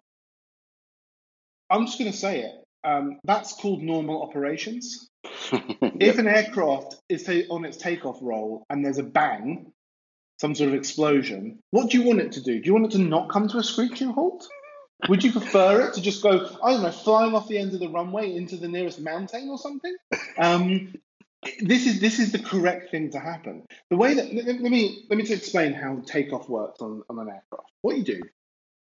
[1.69, 2.66] I'm just going to say it.
[2.87, 5.09] Um, that's called normal operations.
[5.99, 9.71] If an aircraft is ta- on its takeoff roll and there's a bang,
[10.39, 12.59] some sort of explosion, what do you want it to do?
[12.59, 14.47] Do you want it to not come to a screeching halt?
[15.09, 17.79] Would you prefer it to just go, I don't know, flying off the end of
[17.79, 19.95] the runway into the nearest mountain or something?
[20.37, 20.93] Um,
[21.59, 23.65] this is this is the correct thing to happen.
[23.89, 27.27] The way that let, let me let me explain how takeoff works on, on an
[27.27, 27.71] aircraft.
[27.81, 28.21] What you do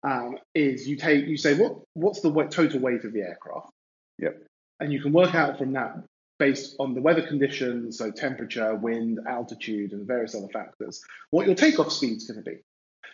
[0.03, 3.71] um, is you take you say what what's the total weight of the aircraft,
[4.19, 4.43] Yep.
[4.79, 5.95] and you can work out from that
[6.39, 11.55] based on the weather conditions, so temperature, wind, altitude, and various other factors, what your
[11.55, 12.57] takeoff speed is going to be.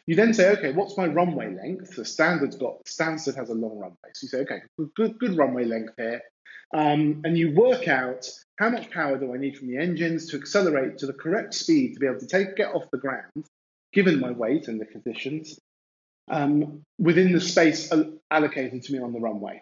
[0.05, 1.95] You then say, okay, what's my runway length?
[1.95, 4.61] The standard's got Stansted has a long runway, so you say, okay,
[4.95, 6.21] good good, runway length here,
[6.73, 10.37] um, and you work out how much power do I need from the engines to
[10.37, 13.45] accelerate to the correct speed to be able to take get off the ground,
[13.93, 15.59] given my weight and the conditions,
[16.29, 17.91] um, within the space
[18.31, 19.61] allocated to me on the runway.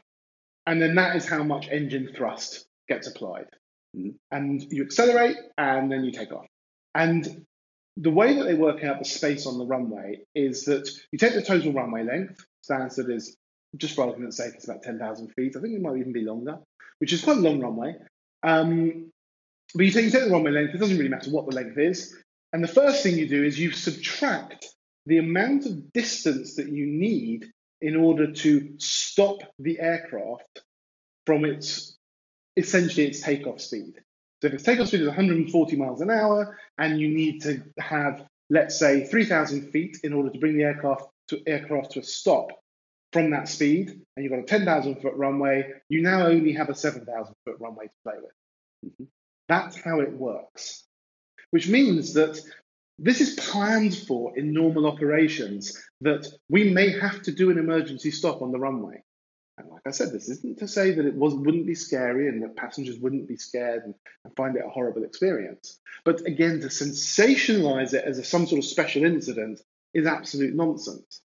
[0.68, 3.48] And then that is how much engine thrust gets applied.
[3.96, 4.16] Mhm.
[4.32, 6.46] And you accelerate and then you take off.
[6.94, 7.46] And
[7.96, 11.34] the way that they work out the space on the runway is that you take
[11.34, 13.36] the total runway length, Stansted is,
[13.78, 15.56] just for argument's sake, it's about 10,000 feet.
[15.56, 16.60] I think it might even be longer,
[17.00, 17.96] which is quite a long runway.
[18.44, 19.12] Um,
[19.74, 21.78] but you take, you take the runway length, it doesn't really matter what the length
[21.78, 22.16] is.
[22.54, 24.68] And the first thing you do is you subtract
[25.06, 30.62] the amount of distance that you need in order to stop the aircraft
[31.26, 31.98] from its
[32.56, 33.94] essentially its takeoff speed.
[34.42, 38.26] So if its takeoff speed is 140 miles an hour and you need to have,
[38.50, 42.50] let's say, 3,000 feet in order to bring the aircraft to aircraft to a stop
[43.14, 46.76] from that speed, and you've got a 10,000 foot runway, you now only have a
[46.76, 48.92] 7,000 foot runway to play with.
[48.92, 49.04] Mm-hmm.
[49.48, 50.84] That's how it works,
[51.52, 52.40] which means that
[53.00, 58.12] this is planned for in normal operations that we may have to do an emergency
[58.12, 59.04] stop on the runway.
[59.58, 62.44] And like I said, this isn't to say that it was, wouldn't be scary and
[62.44, 65.80] that passengers wouldn't be scared and, and find it a horrible experience.
[66.06, 69.62] But again, to sensationalize it as a, some sort of special incident
[69.94, 71.22] is absolute nonsense.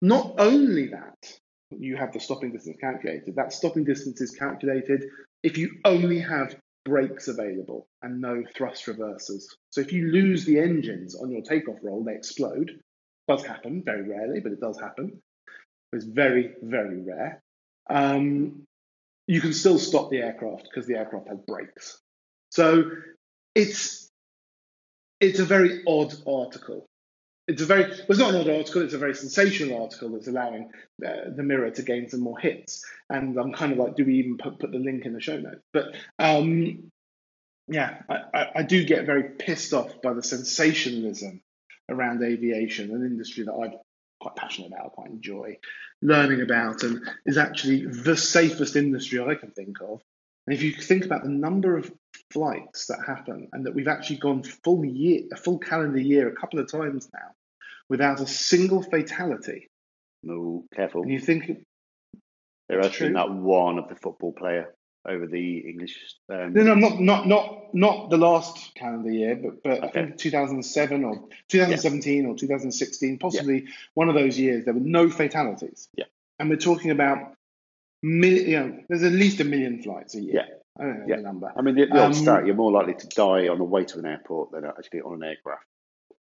[0.00, 1.38] Not only that,
[1.70, 3.36] you have the stopping distance calculated.
[3.36, 5.04] That stopping distance is calculated
[5.42, 9.44] if you only have brakes available and no thrust reversers.
[9.70, 12.70] So if you lose the engines on your takeoff roll, they explode.
[12.70, 12.80] It
[13.28, 15.20] does happen, very rarely, but it does happen.
[15.92, 17.42] It's very, very rare.
[17.88, 18.64] Um,
[19.26, 21.98] you can still stop the aircraft because the aircraft has brakes.
[22.50, 22.84] So
[23.54, 24.08] it's
[25.20, 26.86] it's a very odd article
[27.46, 28.82] it's a very well, it's not an odd article.
[28.82, 30.70] It's a very sensational article that's allowing
[31.06, 32.84] uh, the Mirror to gain some more hits.
[33.10, 35.38] And I'm kind of like, do we even put, put the link in the show
[35.38, 35.62] notes?
[35.72, 36.90] But um,
[37.68, 41.42] yeah, I, I, I, do get very pissed off by the sensationalism
[41.88, 43.74] around aviation, an industry that I'm
[44.20, 45.58] quite passionate about, quite enjoy
[46.00, 50.00] learning about, and is actually the safest industry I can think of.
[50.46, 51.92] And if you think about the number of
[52.30, 56.34] flights that happen, and that we've actually gone full year, a full calendar year, a
[56.34, 57.30] couple of times now,
[57.88, 59.68] without a single fatality.
[60.22, 61.02] No, careful.
[61.02, 61.64] And you think
[62.68, 64.74] there has been that one of the football player
[65.06, 65.98] over the English.
[66.30, 66.52] Um...
[66.54, 69.86] No, no, not not not not the last calendar year, but but okay.
[69.86, 72.30] I think 2007 or 2017 yeah.
[72.30, 73.70] or 2016, possibly yeah.
[73.94, 75.88] one of those years, there were no fatalities.
[75.96, 76.06] Yeah,
[76.38, 77.34] and we're talking about
[78.02, 80.44] you know, there's at least a million flights a year.
[80.46, 80.54] Yeah.
[80.78, 81.16] I don't know yeah.
[81.16, 81.52] the number.
[81.56, 83.84] I mean, the, the um, old stat, you're more likely to die on the way
[83.84, 85.64] to an airport than actually on an aircraft.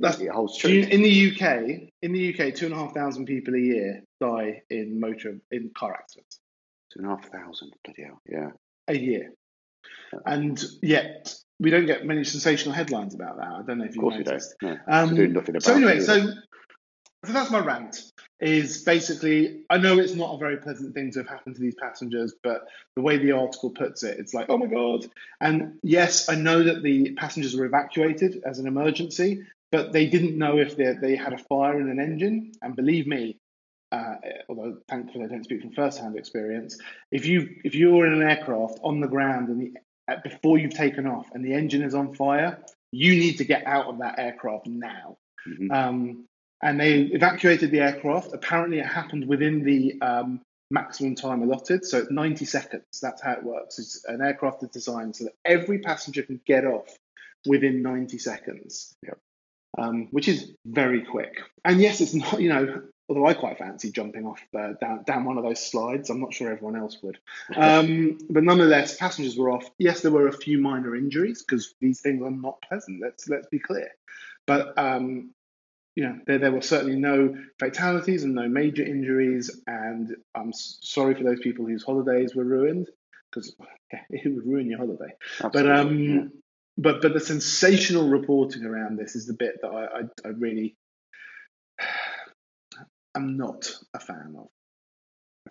[0.01, 0.71] That's, it holds true.
[0.71, 4.63] In the UK, in the UK, two and a half thousand people a year die
[4.71, 6.41] in motor in car accidents.
[6.93, 8.51] Two and a half thousand, bloody hell, yeah.
[8.89, 9.33] A year,
[10.27, 13.47] and yet we don't get many sensational headlines about that.
[13.47, 14.57] I don't know if you noticed.
[14.63, 14.77] No.
[14.89, 16.33] Um, so, so anyway, so
[17.25, 21.21] so that's my rant is basically I know it's not a very pleasant thing to
[21.21, 24.57] have happened to these passengers, but the way the article puts it, it's like, oh
[24.57, 25.07] my God.
[25.41, 30.39] And yes, I know that the passengers were evacuated as an emergency, but they didn't
[30.39, 32.53] know if they, they had a fire in an engine.
[32.63, 33.37] And believe me,
[33.93, 34.15] uh,
[34.49, 36.79] although thankfully I don't speak from first-hand experience,
[37.11, 39.73] if you if you're in an aircraft on the ground and the
[40.09, 42.59] uh, before you've taken off and the engine is on fire,
[42.91, 45.19] you need to get out of that aircraft now.
[45.47, 45.71] Mm-hmm.
[45.71, 46.27] Um,
[46.63, 48.33] and they evacuated the aircraft.
[48.33, 52.85] Apparently, it happened within the um, maximum time allotted, so it's 90 seconds.
[53.01, 53.79] That's how it works.
[53.79, 56.97] It's, an aircraft is designed so that every passenger can get off
[57.47, 59.19] within 90 seconds, yep.
[59.79, 61.41] um, which is very quick.
[61.65, 65.25] And yes, it's not, you know, although I quite fancy jumping off uh, down, down
[65.25, 66.11] one of those slides.
[66.11, 67.19] I'm not sure everyone else would.
[67.57, 69.69] Um, but nonetheless, passengers were off.
[69.79, 73.01] Yes, there were a few minor injuries because these things are not pleasant.
[73.03, 73.91] Let's let's be clear.
[74.47, 75.33] But um,
[75.97, 79.51] you know, there, there were certainly no fatalities and no major injuries.
[79.67, 82.89] And I'm sorry for those people whose holidays were ruined
[83.31, 83.55] because
[83.93, 85.13] yeah, it would ruin your holiday.
[85.43, 86.21] Absolutely, but um, yeah.
[86.79, 90.29] but but the sensational reporting around this is the bit that I, I, really I
[90.29, 90.77] really
[93.17, 94.47] am not a fan of.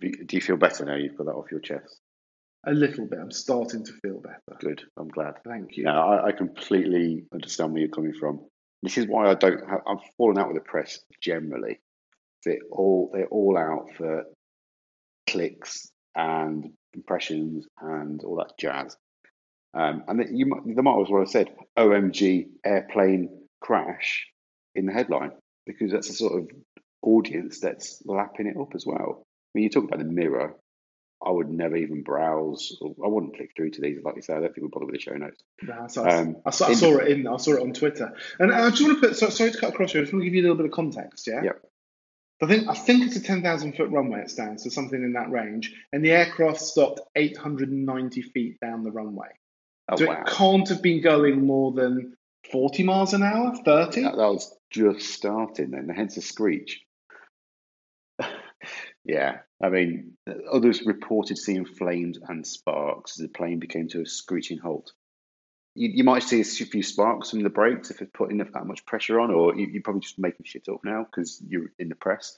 [0.01, 1.99] Do you feel better now you've got that off your chest?
[2.65, 3.19] A little bit.
[3.19, 4.57] I'm starting to feel better.
[4.59, 4.83] Good.
[4.97, 5.35] I'm glad.
[5.45, 5.85] Thank you.
[5.85, 8.45] No, I, I completely understand where you're coming from.
[8.81, 9.67] This is why I don't.
[9.69, 11.79] Have, I've fallen out with the press generally.
[12.45, 14.23] They all they're all out for
[15.27, 18.95] clicks and impressions and all that jazz.
[19.73, 23.29] Um, and you might, they might as well have said "OMG airplane
[23.61, 24.27] crash"
[24.75, 25.31] in the headline
[25.65, 26.49] because that's the sort of
[27.01, 29.23] audience that's lapping it up as well.
[29.23, 30.55] I mean, you talk about the Mirror.
[31.25, 32.77] I would never even browse.
[32.81, 34.01] I wouldn't click through to these.
[34.03, 35.43] Like you say, I don't think we bother with the show notes.
[35.89, 37.27] So um, I, saw, I saw it in.
[37.27, 39.17] I saw it on Twitter, and I just want to put.
[39.17, 39.99] So, sorry to cut across you.
[39.99, 41.27] I just want to give you a little bit of context.
[41.27, 41.43] Yeah.
[41.43, 41.61] Yep.
[42.41, 44.21] I think I think it's a ten thousand foot runway.
[44.21, 48.21] It stands so something in that range, and the aircraft stopped eight hundred and ninety
[48.21, 49.27] feet down the runway.
[49.89, 50.21] Oh, so wow.
[50.21, 52.15] it can't have been going more than
[52.49, 54.03] forty miles an hour, thirty.
[54.03, 55.89] That, that was just starting then.
[55.89, 56.81] Hence the screech.
[59.05, 60.13] Yeah, I mean,
[60.51, 64.93] others reported seeing flames and sparks as the plane became to a screeching halt.
[65.75, 68.85] You, you might see a few sparks from the brakes if it's putting that much
[68.85, 71.95] pressure on, or you, are probably just making shit up now because you're in the
[71.95, 72.37] press.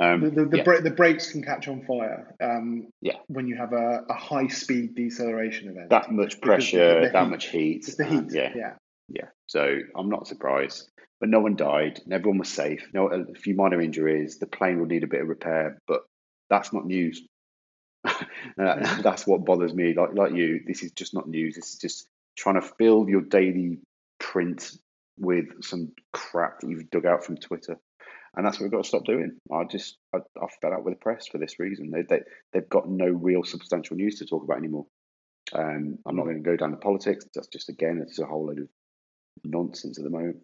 [0.00, 0.62] Um, The, the, the, yeah.
[0.64, 3.16] bra- the brakes can catch on fire um, Yeah.
[3.28, 5.90] when you have a, a high speed deceleration event.
[5.90, 7.30] that much pressure, that heat.
[7.30, 7.84] much heat.
[7.88, 8.24] it's the heat.
[8.30, 8.72] yeah, yeah.
[9.08, 9.28] yeah.
[9.46, 10.88] So I'm not surprised.
[11.18, 12.86] But no one died, everyone was safe.
[12.92, 14.38] No, a few minor injuries.
[14.38, 16.02] The plane will need a bit of repair, but
[16.50, 17.22] that's not news.
[18.58, 19.92] Uh, that's what bothers me.
[19.92, 21.56] Like like you, this is just not news.
[21.56, 22.06] This is just
[22.38, 23.80] trying to fill your daily
[24.18, 24.72] print
[25.18, 27.76] with some crap that you've dug out from Twitter,
[28.34, 29.38] and that's what we've got to stop doing.
[29.52, 31.90] I just I, I fed up with the press for this reason.
[31.90, 34.86] They they they've got no real substantial news to talk about anymore.
[35.52, 37.26] Um, I'm not going to go down the politics.
[37.34, 38.68] That's just again, it's a whole load of
[39.44, 40.38] nonsense at the moment.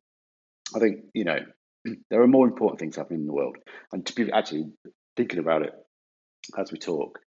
[0.75, 1.39] I think you know
[2.11, 3.57] there are more important things happening in the world,
[3.93, 4.71] and to be actually
[5.17, 5.73] thinking about it
[6.59, 7.19] as we talk,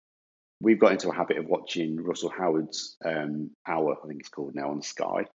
[0.61, 4.55] we've got into a habit of watching Russell Howard's um, Hour, I think it's called
[4.55, 5.27] now on Sky,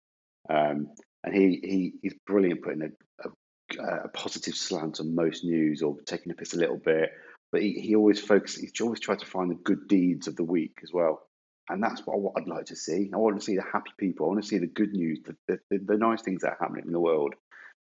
[0.50, 0.90] um,
[1.24, 5.98] and he he he's brilliant putting a, a, a positive slant on most news or
[6.06, 7.12] taking a piss a little bit,
[7.52, 8.62] but he, he always focuses.
[8.62, 11.22] He always tries to find the good deeds of the week as well.
[11.70, 13.12] And that's what, what I'd like to see.
[13.14, 14.26] I want to see the happy people.
[14.26, 16.58] I want to see the good news, the, the, the, the nice things that are
[16.60, 17.36] happening in the world,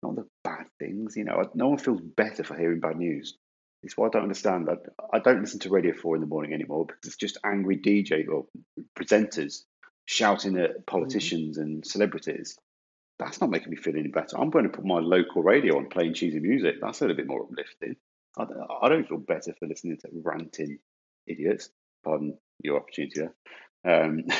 [0.01, 1.17] not the bad things.
[1.17, 3.38] You know, no one feels better for hearing bad news.
[3.83, 4.69] It's what I don't understand.
[4.69, 4.75] I,
[5.17, 8.27] I don't listen to Radio 4 in the morning anymore because it's just angry DJ
[8.29, 8.45] or
[8.97, 9.63] presenters
[10.05, 12.57] shouting at politicians and celebrities.
[13.19, 14.37] That's not making me feel any better.
[14.39, 16.75] I'm going to put my local radio on playing cheesy music.
[16.81, 17.95] That's a little bit more uplifting.
[18.37, 18.45] I,
[18.81, 20.79] I don't feel better for listening to ranting
[21.27, 21.69] idiots.
[22.03, 23.21] Pardon your opportunity
[23.83, 24.03] there.
[24.03, 24.23] Um,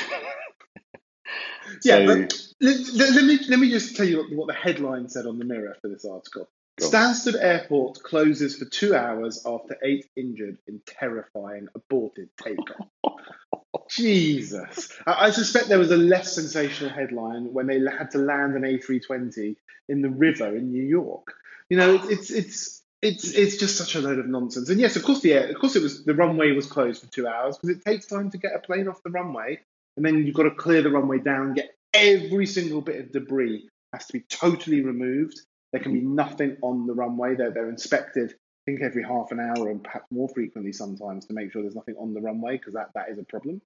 [1.82, 2.14] Yeah, so-
[2.60, 5.44] let, let- let me let me just tell you what the headline said on the
[5.44, 6.48] Mirror for this article.
[6.80, 12.88] Stansted Airport closes for two hours after eight injured in terrifying aborted takeoff.
[13.88, 14.92] Jesus.
[15.06, 18.62] I, I suspect there was a less sensational headline when they had to land an
[18.62, 19.56] A320
[19.88, 21.34] in the river in New York.
[21.70, 24.68] You know, it's it's it's it's it's just such a load of nonsense.
[24.68, 27.10] And yes, of course the air, of course it was the runway was closed for
[27.10, 29.60] two hours because it takes time to get a plane off the runway,
[29.96, 33.68] and then you've got to clear the runway down, get every single bit of debris
[33.92, 35.40] has to be totally removed.
[35.74, 37.34] There can be nothing on the runway.
[37.34, 41.34] They're, they're inspected, I think, every half an hour and perhaps more frequently sometimes to
[41.34, 43.60] make sure there's nothing on the runway because that, that is a problem.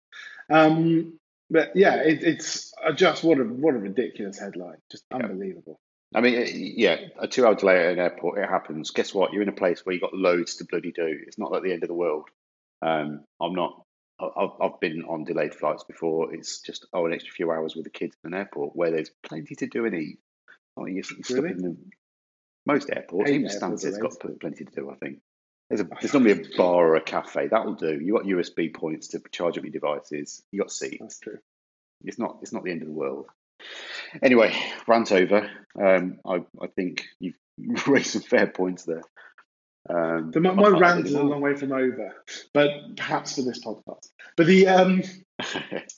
[0.49, 1.19] Um,
[1.51, 5.79] but yeah, it, it's uh, just what a what a ridiculous headline, just unbelievable.
[6.15, 6.47] I mean,
[6.79, 8.91] yeah, a two-hour delay at an airport, it happens.
[8.91, 9.35] Guess what?
[9.35, 11.15] You're in a place where you've got loads to bloody do.
[11.27, 12.31] It's not like the end of the world.
[12.81, 13.83] Um, I'm not.
[14.19, 16.35] I've, I've been on delayed flights before.
[16.35, 19.11] It's just oh, an extra few hours with the kids in an airport where there's
[19.23, 20.19] plenty to do and eat.
[20.79, 21.51] Oh, you're Really?
[21.51, 21.77] in the,
[22.69, 24.91] most airports, even airport Stansted's got plenty to do.
[24.91, 25.19] I think
[25.69, 27.99] there's a there's normally a bar or a cafe that'll do.
[28.01, 30.43] You got USB points to charge up your devices.
[30.53, 30.99] You got seats.
[31.01, 31.39] That's true.
[32.05, 33.27] It's not it's not the end of the world.
[34.23, 34.55] Anyway,
[34.87, 35.51] rant over.
[35.83, 37.35] Um, I I think you've
[37.89, 39.03] raised some fair points there.
[39.91, 42.15] Um, my, my rant is a long way from over,
[42.53, 44.09] but perhaps for this podcast.
[44.37, 45.03] But the um,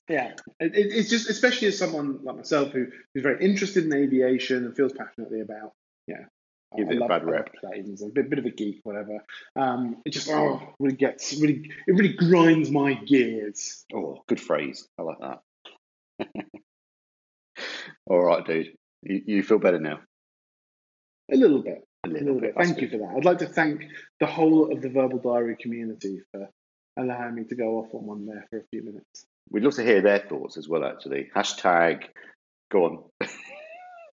[0.08, 4.64] yeah, it- it's just especially as someone like myself who who's very interested in aviation
[4.64, 5.72] and feels passionately about
[6.06, 6.26] yeah.
[6.76, 7.52] Give I it a bad rep.
[7.54, 9.18] Planes, a bit, bit of a geek, whatever.
[9.56, 13.84] Um, it just oh, really gets really it really grinds my gears.
[13.94, 14.86] oh, good phrase.
[14.98, 16.28] I like that.
[18.06, 18.72] All right, dude.
[19.02, 20.00] You, you feel better now.
[21.32, 22.54] A little bit, A a little, little bit.
[22.56, 22.64] bit.
[22.64, 23.14] Thank you for that.
[23.16, 23.84] I'd like to thank
[24.20, 26.48] the whole of the Verbal Diary community for
[26.98, 29.24] allowing me to go off on one there for a few minutes.
[29.50, 30.84] We'd love to hear their thoughts as well.
[30.84, 32.04] Actually, hashtag.
[32.70, 33.28] Go on.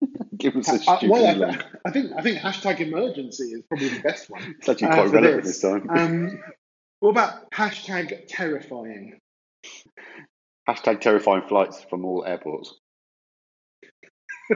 [0.36, 1.10] Give us a I, stupid.
[1.10, 1.58] well, I.
[1.84, 4.56] I think I think hashtag emergency is probably the best one.
[4.58, 5.60] It's actually uh, quite for relevant this.
[5.60, 5.90] this time.
[5.90, 6.40] Um,
[7.00, 9.18] what about hashtag terrifying?
[10.68, 12.74] hashtag terrifying flights from all airports.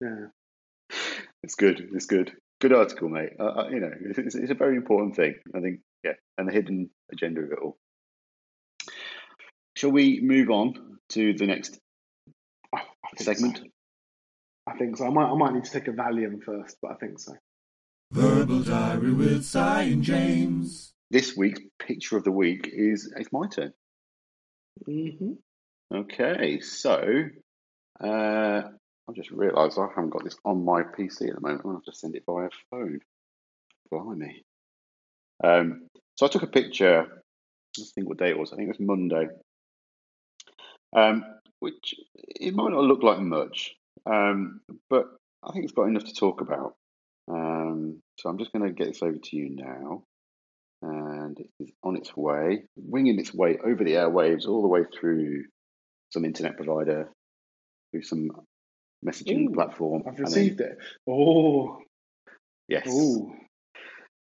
[0.00, 0.26] yeah.
[1.42, 1.88] It's good.
[1.94, 2.32] It's good.
[2.60, 3.30] Good article, mate.
[3.38, 5.36] Uh, uh, you know, it's, it's a very important thing.
[5.54, 7.76] I think, yeah, and the hidden agenda of it all.
[9.76, 11.78] Shall we move on to the next
[13.08, 13.58] I, I segment?
[13.58, 13.64] so.
[14.66, 15.06] I think so.
[15.06, 17.34] I might I might need to take a Valium first, but I think so.
[18.12, 20.92] Verbal Diary with Si and James.
[21.10, 23.72] This week's picture of the week is it's my turn.
[24.84, 25.32] hmm
[25.94, 27.02] Okay, so
[28.04, 28.62] uh,
[29.08, 31.62] I've just realised I haven't got this on my PC at the moment.
[31.64, 33.00] I'm going to have to send it via phone.
[33.90, 34.44] Blimey.
[35.42, 37.22] Um, so I took a picture.
[37.78, 38.52] Let's think what day it was.
[38.52, 39.28] I think it was Monday.
[40.94, 41.24] Um,
[41.60, 43.74] which it might not look like much,
[44.06, 45.06] um, but
[45.42, 46.74] I think it's got enough to talk about.
[47.30, 50.02] Um, so I'm just going to get this over to you now.
[50.80, 54.82] And it is on its way, winging its way over the airwaves, all the way
[54.98, 55.44] through
[56.12, 57.10] some internet provider,
[57.90, 58.30] through some
[59.04, 60.02] messaging Ooh, platform.
[60.06, 60.78] I've and then- received it.
[61.08, 61.78] Oh,
[62.68, 62.86] yes.
[62.88, 63.32] oh.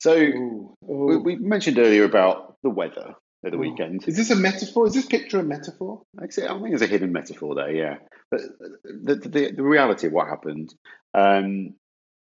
[0.01, 3.15] So Ooh, we, we mentioned earlier about the weather
[3.45, 3.61] at the Oh.
[3.61, 4.07] weekend.
[4.07, 4.87] Is this a metaphor?
[4.87, 6.03] Is this picture a metaphor?
[6.19, 7.97] I think there's a hidden metaphor there, yeah.
[8.31, 8.41] But
[8.85, 10.75] the, the, the reality of what happened,
[11.15, 11.75] um,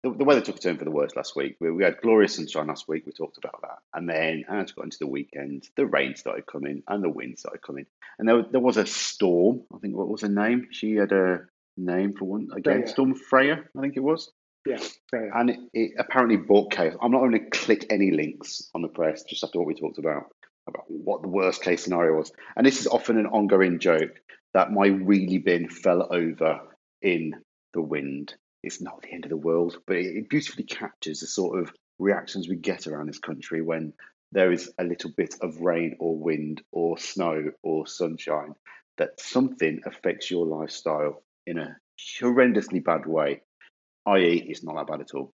[0.03, 1.57] the, the weather took a turn for the worse last week.
[1.60, 3.05] We, we had glorious sunshine last week.
[3.05, 3.80] We talked about that.
[3.93, 7.39] And then as we got into the weekend, the rain started coming and the wind
[7.39, 7.86] started coming.
[8.18, 9.64] And there, there was a storm.
[9.74, 10.68] I think, what was her name?
[10.72, 11.39] She had a
[11.76, 12.47] name for one.
[12.55, 12.88] Again, Freya.
[12.88, 14.32] Storm Freya, I think it was.
[14.66, 14.78] Yeah.
[15.10, 15.32] Fair.
[15.34, 16.95] And it, it apparently brought chaos.
[17.01, 19.97] I'm not going to click any links on the press just after what we talked
[19.97, 20.32] about,
[20.70, 22.32] about what the worst case scenario was.
[22.55, 24.20] And this is often an ongoing joke
[24.53, 26.61] that my wheelie bin fell over
[27.01, 27.34] in
[27.74, 28.34] the wind.
[28.63, 32.47] It's not the end of the world, but it, beautifully captures the sort of reactions
[32.47, 33.93] we get around this country when
[34.32, 38.53] there is a little bit of rain or wind or snow or sunshine,
[38.97, 41.78] that something affects your lifestyle in a
[42.22, 43.41] horrendously bad way
[44.09, 45.32] i.e., it's not that bad at all.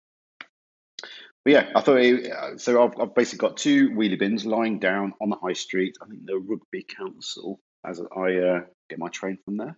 [1.45, 2.83] But yeah, I thought it, uh, so.
[2.83, 5.97] I've, I've basically got two wheelie bins lying down on the high street.
[6.01, 9.77] I think the Rugby Council, as I uh, get my train from there.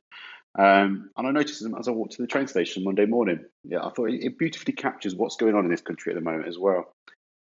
[0.58, 3.44] Um, and I noticed them as I walked to the train station Monday morning.
[3.64, 6.22] Yeah, I thought it, it beautifully captures what's going on in this country at the
[6.22, 6.94] moment as well.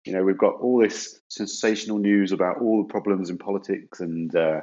[0.06, 4.36] You know, we've got all this sensational news about all the problems in politics and
[4.36, 4.62] uh,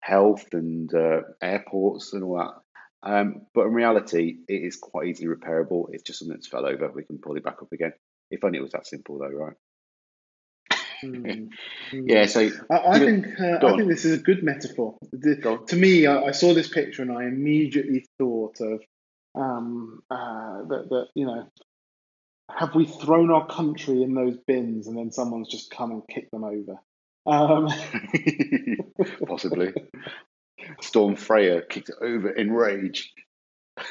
[0.00, 3.08] health and uh, airports and all that.
[3.10, 5.86] Um, but in reality, it is quite easily repairable.
[5.92, 6.90] It's just something that's fell over.
[6.90, 7.92] We can pull it back up again.
[8.30, 9.56] If only it was that simple, though, right?
[11.04, 11.48] Mm.
[11.92, 12.26] Yeah.
[12.26, 13.76] So I, I think uh, I on.
[13.76, 14.96] think this is a good metaphor.
[15.12, 18.82] The- to me, I, I saw this picture and I immediately thought of
[19.34, 21.46] um, uh, that that you know,
[22.50, 26.30] have we thrown our country in those bins and then someone's just come and kicked
[26.32, 26.80] them over?
[27.26, 27.68] Um,
[29.26, 29.72] possibly,
[30.80, 33.12] Storm Freya kicked it over in rage.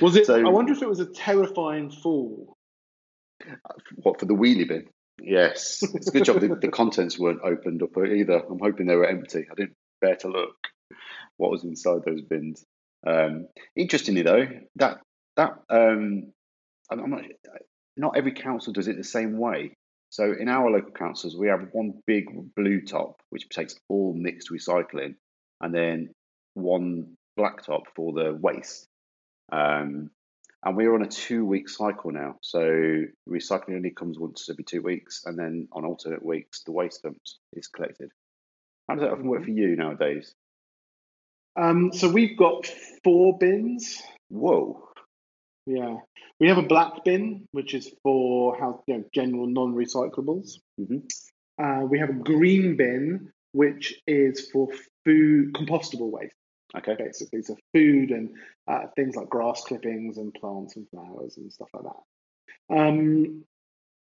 [0.00, 0.26] was it?
[0.26, 2.56] So- I wonder if it was a terrifying fall.
[3.96, 4.86] What for the wheelie bin?
[5.22, 8.42] Yes, it's a good job the, the contents weren't opened up either.
[8.50, 9.46] I'm hoping they were empty.
[9.50, 10.56] I didn't dare to look
[11.36, 12.64] what was inside those bins.
[13.06, 13.46] Um,
[13.76, 14.46] interestingly, though,
[14.76, 15.00] that
[15.36, 16.32] that um,
[16.90, 17.22] I'm not
[17.96, 19.74] not every council does it the same way.
[20.10, 22.24] So in our local councils, we have one big
[22.56, 25.14] blue top which takes all mixed recycling,
[25.60, 26.10] and then
[26.54, 28.86] one black top for the waste.
[29.50, 30.10] Um,
[30.62, 32.36] and we're on a two-week cycle now.
[32.42, 32.60] So
[33.28, 37.38] recycling only comes once every two weeks, and then on alternate weeks, the waste dumps
[37.54, 38.10] is collected.
[38.88, 40.34] How does that often work for you nowadays?
[41.56, 42.66] Um, so we've got
[43.02, 44.02] four bins.
[44.28, 44.88] Whoa.
[45.66, 45.96] Yeah,
[46.38, 50.58] we have a black bin which is for how you know general non-recyclables.
[50.80, 51.08] Mhm.
[51.58, 54.68] Uh, we have a green bin which is for
[55.04, 56.34] food compostable waste.
[56.76, 56.94] Okay.
[56.98, 57.42] basically.
[57.42, 58.30] So food and
[58.68, 62.76] uh, things like grass clippings and plants and flowers and stuff like that.
[62.76, 63.44] Um,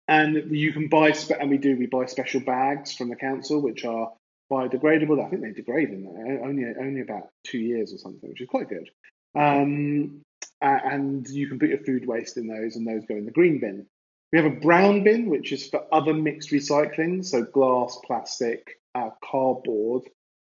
[0.08, 3.60] and you can buy, spe- and we do, we buy special bags from the council
[3.62, 4.12] which are
[4.50, 5.24] biodegradable.
[5.24, 8.48] I think they degrade in there only only about two years or something, which is
[8.48, 8.90] quite good.
[9.34, 10.22] Um,
[10.60, 13.58] and you can put your food waste in those, and those go in the green
[13.58, 13.86] bin.
[14.32, 19.10] We have a brown bin, which is for other mixed recycling, so glass, plastic, uh,
[19.24, 20.02] cardboard,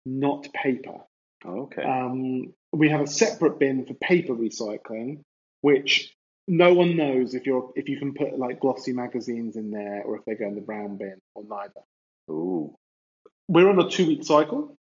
[0.05, 0.99] not paper.
[1.45, 1.83] Oh, okay.
[1.83, 5.21] Um, we have a separate bin for paper recycling,
[5.61, 6.13] which
[6.47, 10.17] no one knows if you're if you can put like glossy magazines in there or
[10.17, 11.81] if they go in the brown bin or neither.
[12.29, 12.75] Ooh.
[13.47, 14.75] We're on a two week cycle,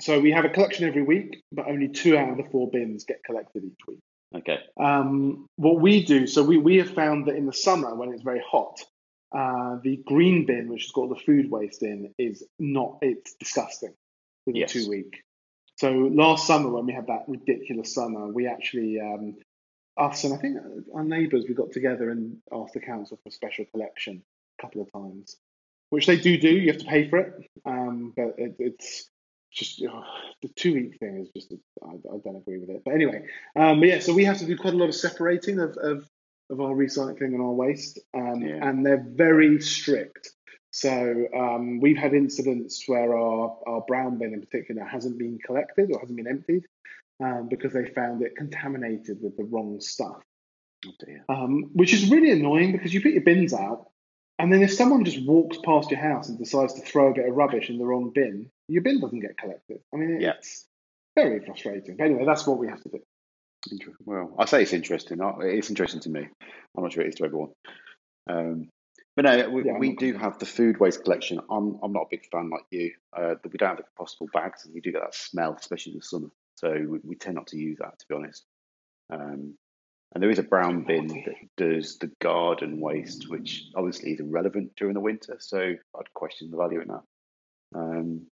[0.00, 3.04] so we have a collection every week, but only two out of the four bins
[3.04, 4.00] get collected each week.
[4.34, 4.58] Okay.
[4.78, 8.22] Um, what we do, so we, we have found that in the summer when it's
[8.22, 8.78] very hot,
[9.36, 13.34] uh, the green bin, which has got all the food waste in, is not, it's
[13.34, 13.94] disgusting
[14.46, 14.74] with Yes.
[14.86, 15.22] week.
[15.78, 19.36] So last summer when we had that ridiculous summer, we actually, um,
[19.96, 20.58] us and I think
[20.92, 24.24] our neighbours, we got together and asked the council for a special collection
[24.58, 25.36] a couple of times,
[25.90, 26.48] which they do do.
[26.50, 27.32] You have to pay for it,
[27.64, 29.08] um, but it, it's
[29.52, 30.02] just oh,
[30.42, 32.82] the two week thing is just I, I don't agree with it.
[32.84, 33.22] But anyway,
[33.54, 36.08] um, but yeah, so we have to do quite a lot of separating of of,
[36.50, 38.68] of our recycling and our waste, um, Yeah.
[38.68, 40.32] and they're very strict.
[40.80, 45.90] So um, we've had incidents where our, our brown bin in particular hasn't been collected
[45.92, 46.64] or hasn't been emptied
[47.20, 50.18] um, because they found it contaminated with the wrong stuff,
[50.86, 51.24] Oh dear.
[51.28, 53.90] um, which is really annoying because you put your bins out
[54.38, 57.28] and then if someone just walks past your house and decides to throw a bit
[57.28, 59.80] of rubbish in the wrong bin, your bin doesn't get collected.
[59.92, 60.34] I mean, Yeah.
[60.38, 60.64] it's
[61.16, 61.96] very frustrating.
[61.96, 63.00] But anyway, that's what we have to do.
[64.04, 65.18] Well, I say it's interesting.
[65.40, 66.28] It's interesting to me.
[66.76, 67.50] I'm not sure it is to everyone.
[68.30, 68.68] Um,
[69.18, 71.40] but no, we, Yeah, we do have the food waste collection.
[71.50, 72.92] I'm I'm not a big fan like you.
[73.12, 75.94] Uh, that we don't have the compostable bags, and we do get that smell, especially
[75.94, 76.28] in the summer.
[76.54, 78.44] So we, we tend not to use that, to be honest.
[79.10, 79.54] Um,
[80.14, 84.76] And there is a brown bin that does the garden waste, which obviously is irrelevant
[84.76, 85.36] during the winter.
[85.40, 87.02] So I'd question the value in that.
[87.74, 88.26] Um,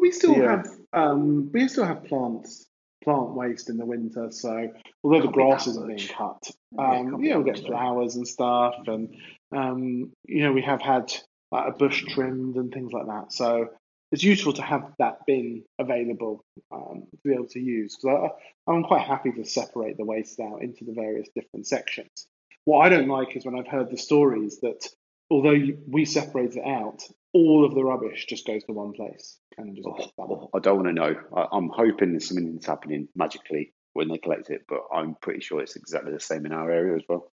[0.00, 0.50] We still Yeah.
[0.56, 2.69] have um, we still have plants
[3.02, 4.30] plant waste in the winter.
[4.30, 4.68] So
[5.02, 6.42] although the grass isn't being cut,
[6.78, 9.14] um, yeah, that we'll get flowers and stuff, and
[9.54, 11.12] um, you know we have had
[11.50, 13.32] like, a bush trimmed and things like that.
[13.32, 13.68] So
[14.12, 18.30] it's useful to have that bin available um, to be able to use because
[18.66, 22.26] I'm quite happy to separate the waste out into the various different sections.
[22.64, 24.86] What I don't like is when I've heard the stories that
[25.30, 25.56] although
[25.86, 27.02] we separate it out,
[27.32, 30.76] all of the rubbish just goes to one place and just oh, oh, I don't
[30.76, 31.14] want to know.
[31.36, 35.40] I, I'm hoping there's something that's happening magically when they collect it, but I'm pretty
[35.40, 37.32] sure it's exactly the same in our area as well.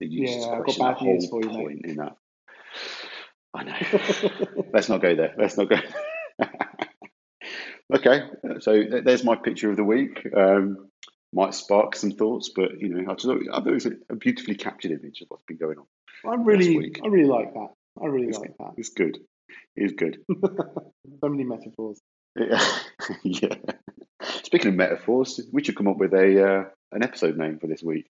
[0.00, 1.80] Yeah, I've got bad news for you, mate.
[1.84, 2.16] in that.
[3.52, 4.64] I know.
[4.72, 5.34] Let's not go there.
[5.36, 5.76] Let's not go.
[7.94, 8.22] okay,
[8.60, 10.26] so th- there's my picture of the week.
[10.34, 10.88] Um,
[11.32, 14.16] might spark some thoughts, but you know, I just I thought it was a, a
[14.16, 15.86] beautifully captured image of what's been going on.
[16.26, 16.94] I really.
[17.02, 17.68] I really like that.
[18.02, 18.72] I really It's, like that.
[18.76, 19.18] it's good.
[19.76, 20.18] It's good.
[21.20, 22.00] so many metaphors.
[22.36, 22.64] Yeah.
[23.24, 23.54] yeah.
[24.44, 27.82] Speaking of metaphors, we should come up with a uh, an episode name for this
[27.82, 28.06] week.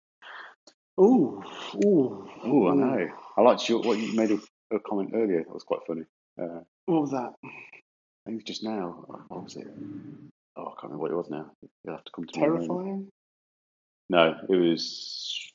[0.98, 1.42] Ooh,
[1.84, 2.26] ooh.
[2.44, 3.08] Oh, I know.
[3.36, 4.38] I liked your, what you made a,
[4.74, 5.44] a comment earlier.
[5.44, 6.02] That was quite funny.
[6.40, 7.32] Uh, What was that?
[7.44, 7.48] I
[8.24, 9.04] think it was just now.
[9.28, 9.66] What was it?
[10.56, 11.50] Oh, I can't remember what it was now.
[11.84, 12.46] You'll have to come to me.
[12.46, 12.66] in a moment.
[12.68, 13.08] Terrifying.
[14.08, 15.50] No, it was.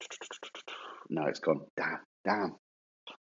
[1.10, 1.62] No, it's gone.
[1.76, 2.56] Damn, damn.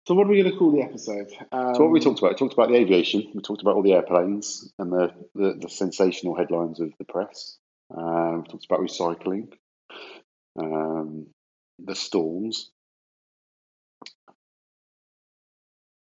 [0.07, 1.29] So what are we going to call the episode?
[1.53, 2.33] Um, So what we talked about?
[2.33, 3.31] We talked about the aviation.
[3.35, 7.59] We talked about all the airplanes and the the, the sensational headlines of the press.
[7.95, 9.53] Um, we talked about recycling,
[10.59, 11.27] um,
[11.79, 12.71] the storms.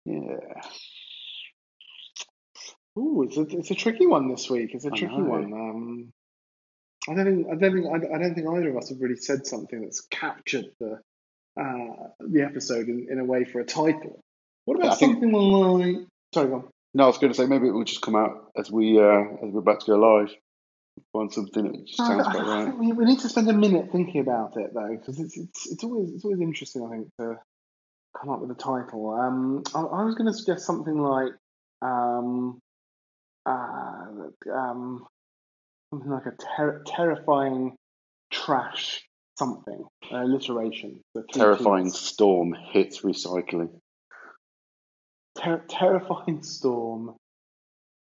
[0.05, 0.38] Yeah,
[2.99, 4.74] Ooh, it's a it's a tricky one this week.
[4.74, 5.24] It's a I tricky know.
[5.24, 5.53] one.
[5.53, 6.12] Um,
[7.09, 9.16] I don't think I don't think I, I don't think either of us have really
[9.16, 11.01] said something that's captured the
[11.61, 14.21] uh, the episode in, in a way for a title.
[14.65, 16.07] What about I think- something like?
[16.35, 16.69] Sorry, go on.
[16.95, 19.23] No, I was going to say maybe it will just come out as we uh,
[19.43, 20.35] as we're about to go live.
[21.15, 22.79] Find something that just sounds I, about right.
[22.79, 25.85] we, we need to spend a minute thinking about it though, because it's, it's it's
[25.85, 26.85] always it's always interesting.
[26.85, 27.39] I think to
[28.21, 29.11] come up with a title.
[29.11, 31.33] Um, I, I was going to suggest something like
[31.81, 32.59] um,
[33.47, 34.05] uh,
[34.53, 35.07] um,
[35.91, 37.75] something like a ter- terrifying
[38.31, 39.03] trash
[39.43, 41.01] something uh, alliteration.
[41.14, 41.99] The Terrifying Ts.
[41.99, 43.70] storm hits recycling.
[45.43, 47.14] Ter- terrifying storm.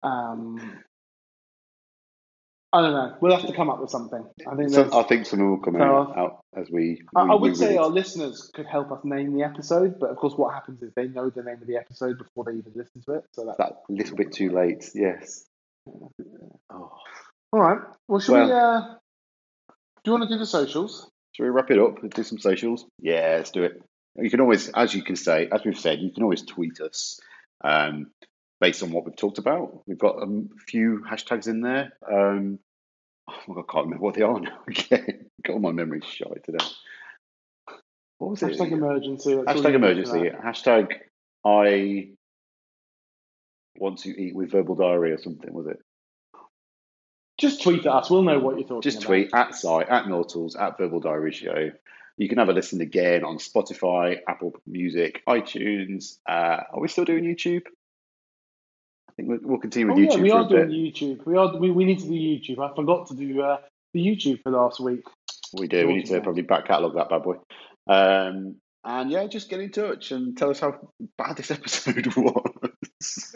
[0.02, 0.60] Um,
[2.74, 3.16] I don't know.
[3.22, 4.26] We'll have to come up with something.
[4.52, 4.90] I think So.
[5.00, 7.02] I think something will come So out, out as we.
[7.16, 7.80] I, we- I we would say release.
[7.80, 11.08] our listeners could help us name the episode, but of course, what happens is they
[11.08, 13.26] know the name of the episode before they even listen to it.
[13.34, 14.90] So that's that little bit too late.
[14.96, 15.46] Yes.
[15.88, 16.92] Oh.
[17.54, 17.80] all right.
[18.08, 18.52] Well, should Well- we?
[18.54, 18.96] Uh,
[20.04, 21.10] do you want to do the socials?
[21.34, 21.98] Shall we wrap it up?
[22.08, 22.86] Do some socials?
[23.00, 23.82] Yeah, let's do it.
[24.16, 27.20] You can always, as you can say, as we've said, you can always tweet us
[27.64, 28.12] um,
[28.62, 29.82] based on what we've talked about.
[29.88, 31.94] We've got a few hashtags in there.
[32.10, 32.60] Um,
[33.28, 34.60] oh my God, I can't remember what they are now.
[34.68, 36.64] Again, got all my memories shot today.
[38.20, 38.52] What was it?
[38.52, 39.36] Hashtag emergency.
[39.36, 40.30] that's Hashtag need for emergency.
[40.30, 40.94] Hashtag
[41.44, 42.10] I
[43.78, 45.80] want to eat with verbal diarrhea or something, was it?
[47.44, 48.10] Just tweet at us.
[48.10, 49.08] We'll know what you're talking Just about.
[49.08, 51.72] tweet at site, at Nautals, at Verbal Diary Show.
[52.18, 56.18] You can have a listen again on Spotify, Apple Music, iTunes.
[56.28, 57.64] Uh, are we still doing YouTube?
[59.10, 60.94] I think we'll, we'll continue with Oh, YouTube yeah, we are doing bit.
[60.96, 61.26] YouTube.
[61.26, 61.58] We are.
[61.58, 62.60] We, we need to do YouTube.
[62.60, 63.58] I forgot to do uh,
[63.94, 65.04] the YouTube for last week.
[65.54, 65.86] We do.
[65.88, 67.36] We need to probably back catalogue that bad boy.
[67.88, 73.36] Um, and yeah, just get in touch and tell us how bad this episode was.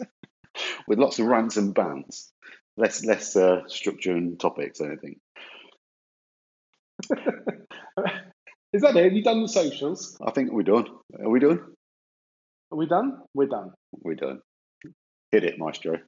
[0.86, 2.32] with lots of rants and bans.
[2.78, 5.18] Less, less uh, structure and topics, I think.
[8.72, 9.02] Is that it?
[9.02, 10.16] Have you done the socials?
[10.24, 10.86] I think we're done.
[11.20, 11.58] Are we done?
[12.70, 13.18] Are we done?
[13.34, 13.72] We're done.
[13.92, 14.40] We're done.
[15.32, 15.98] Hit it, Maestro.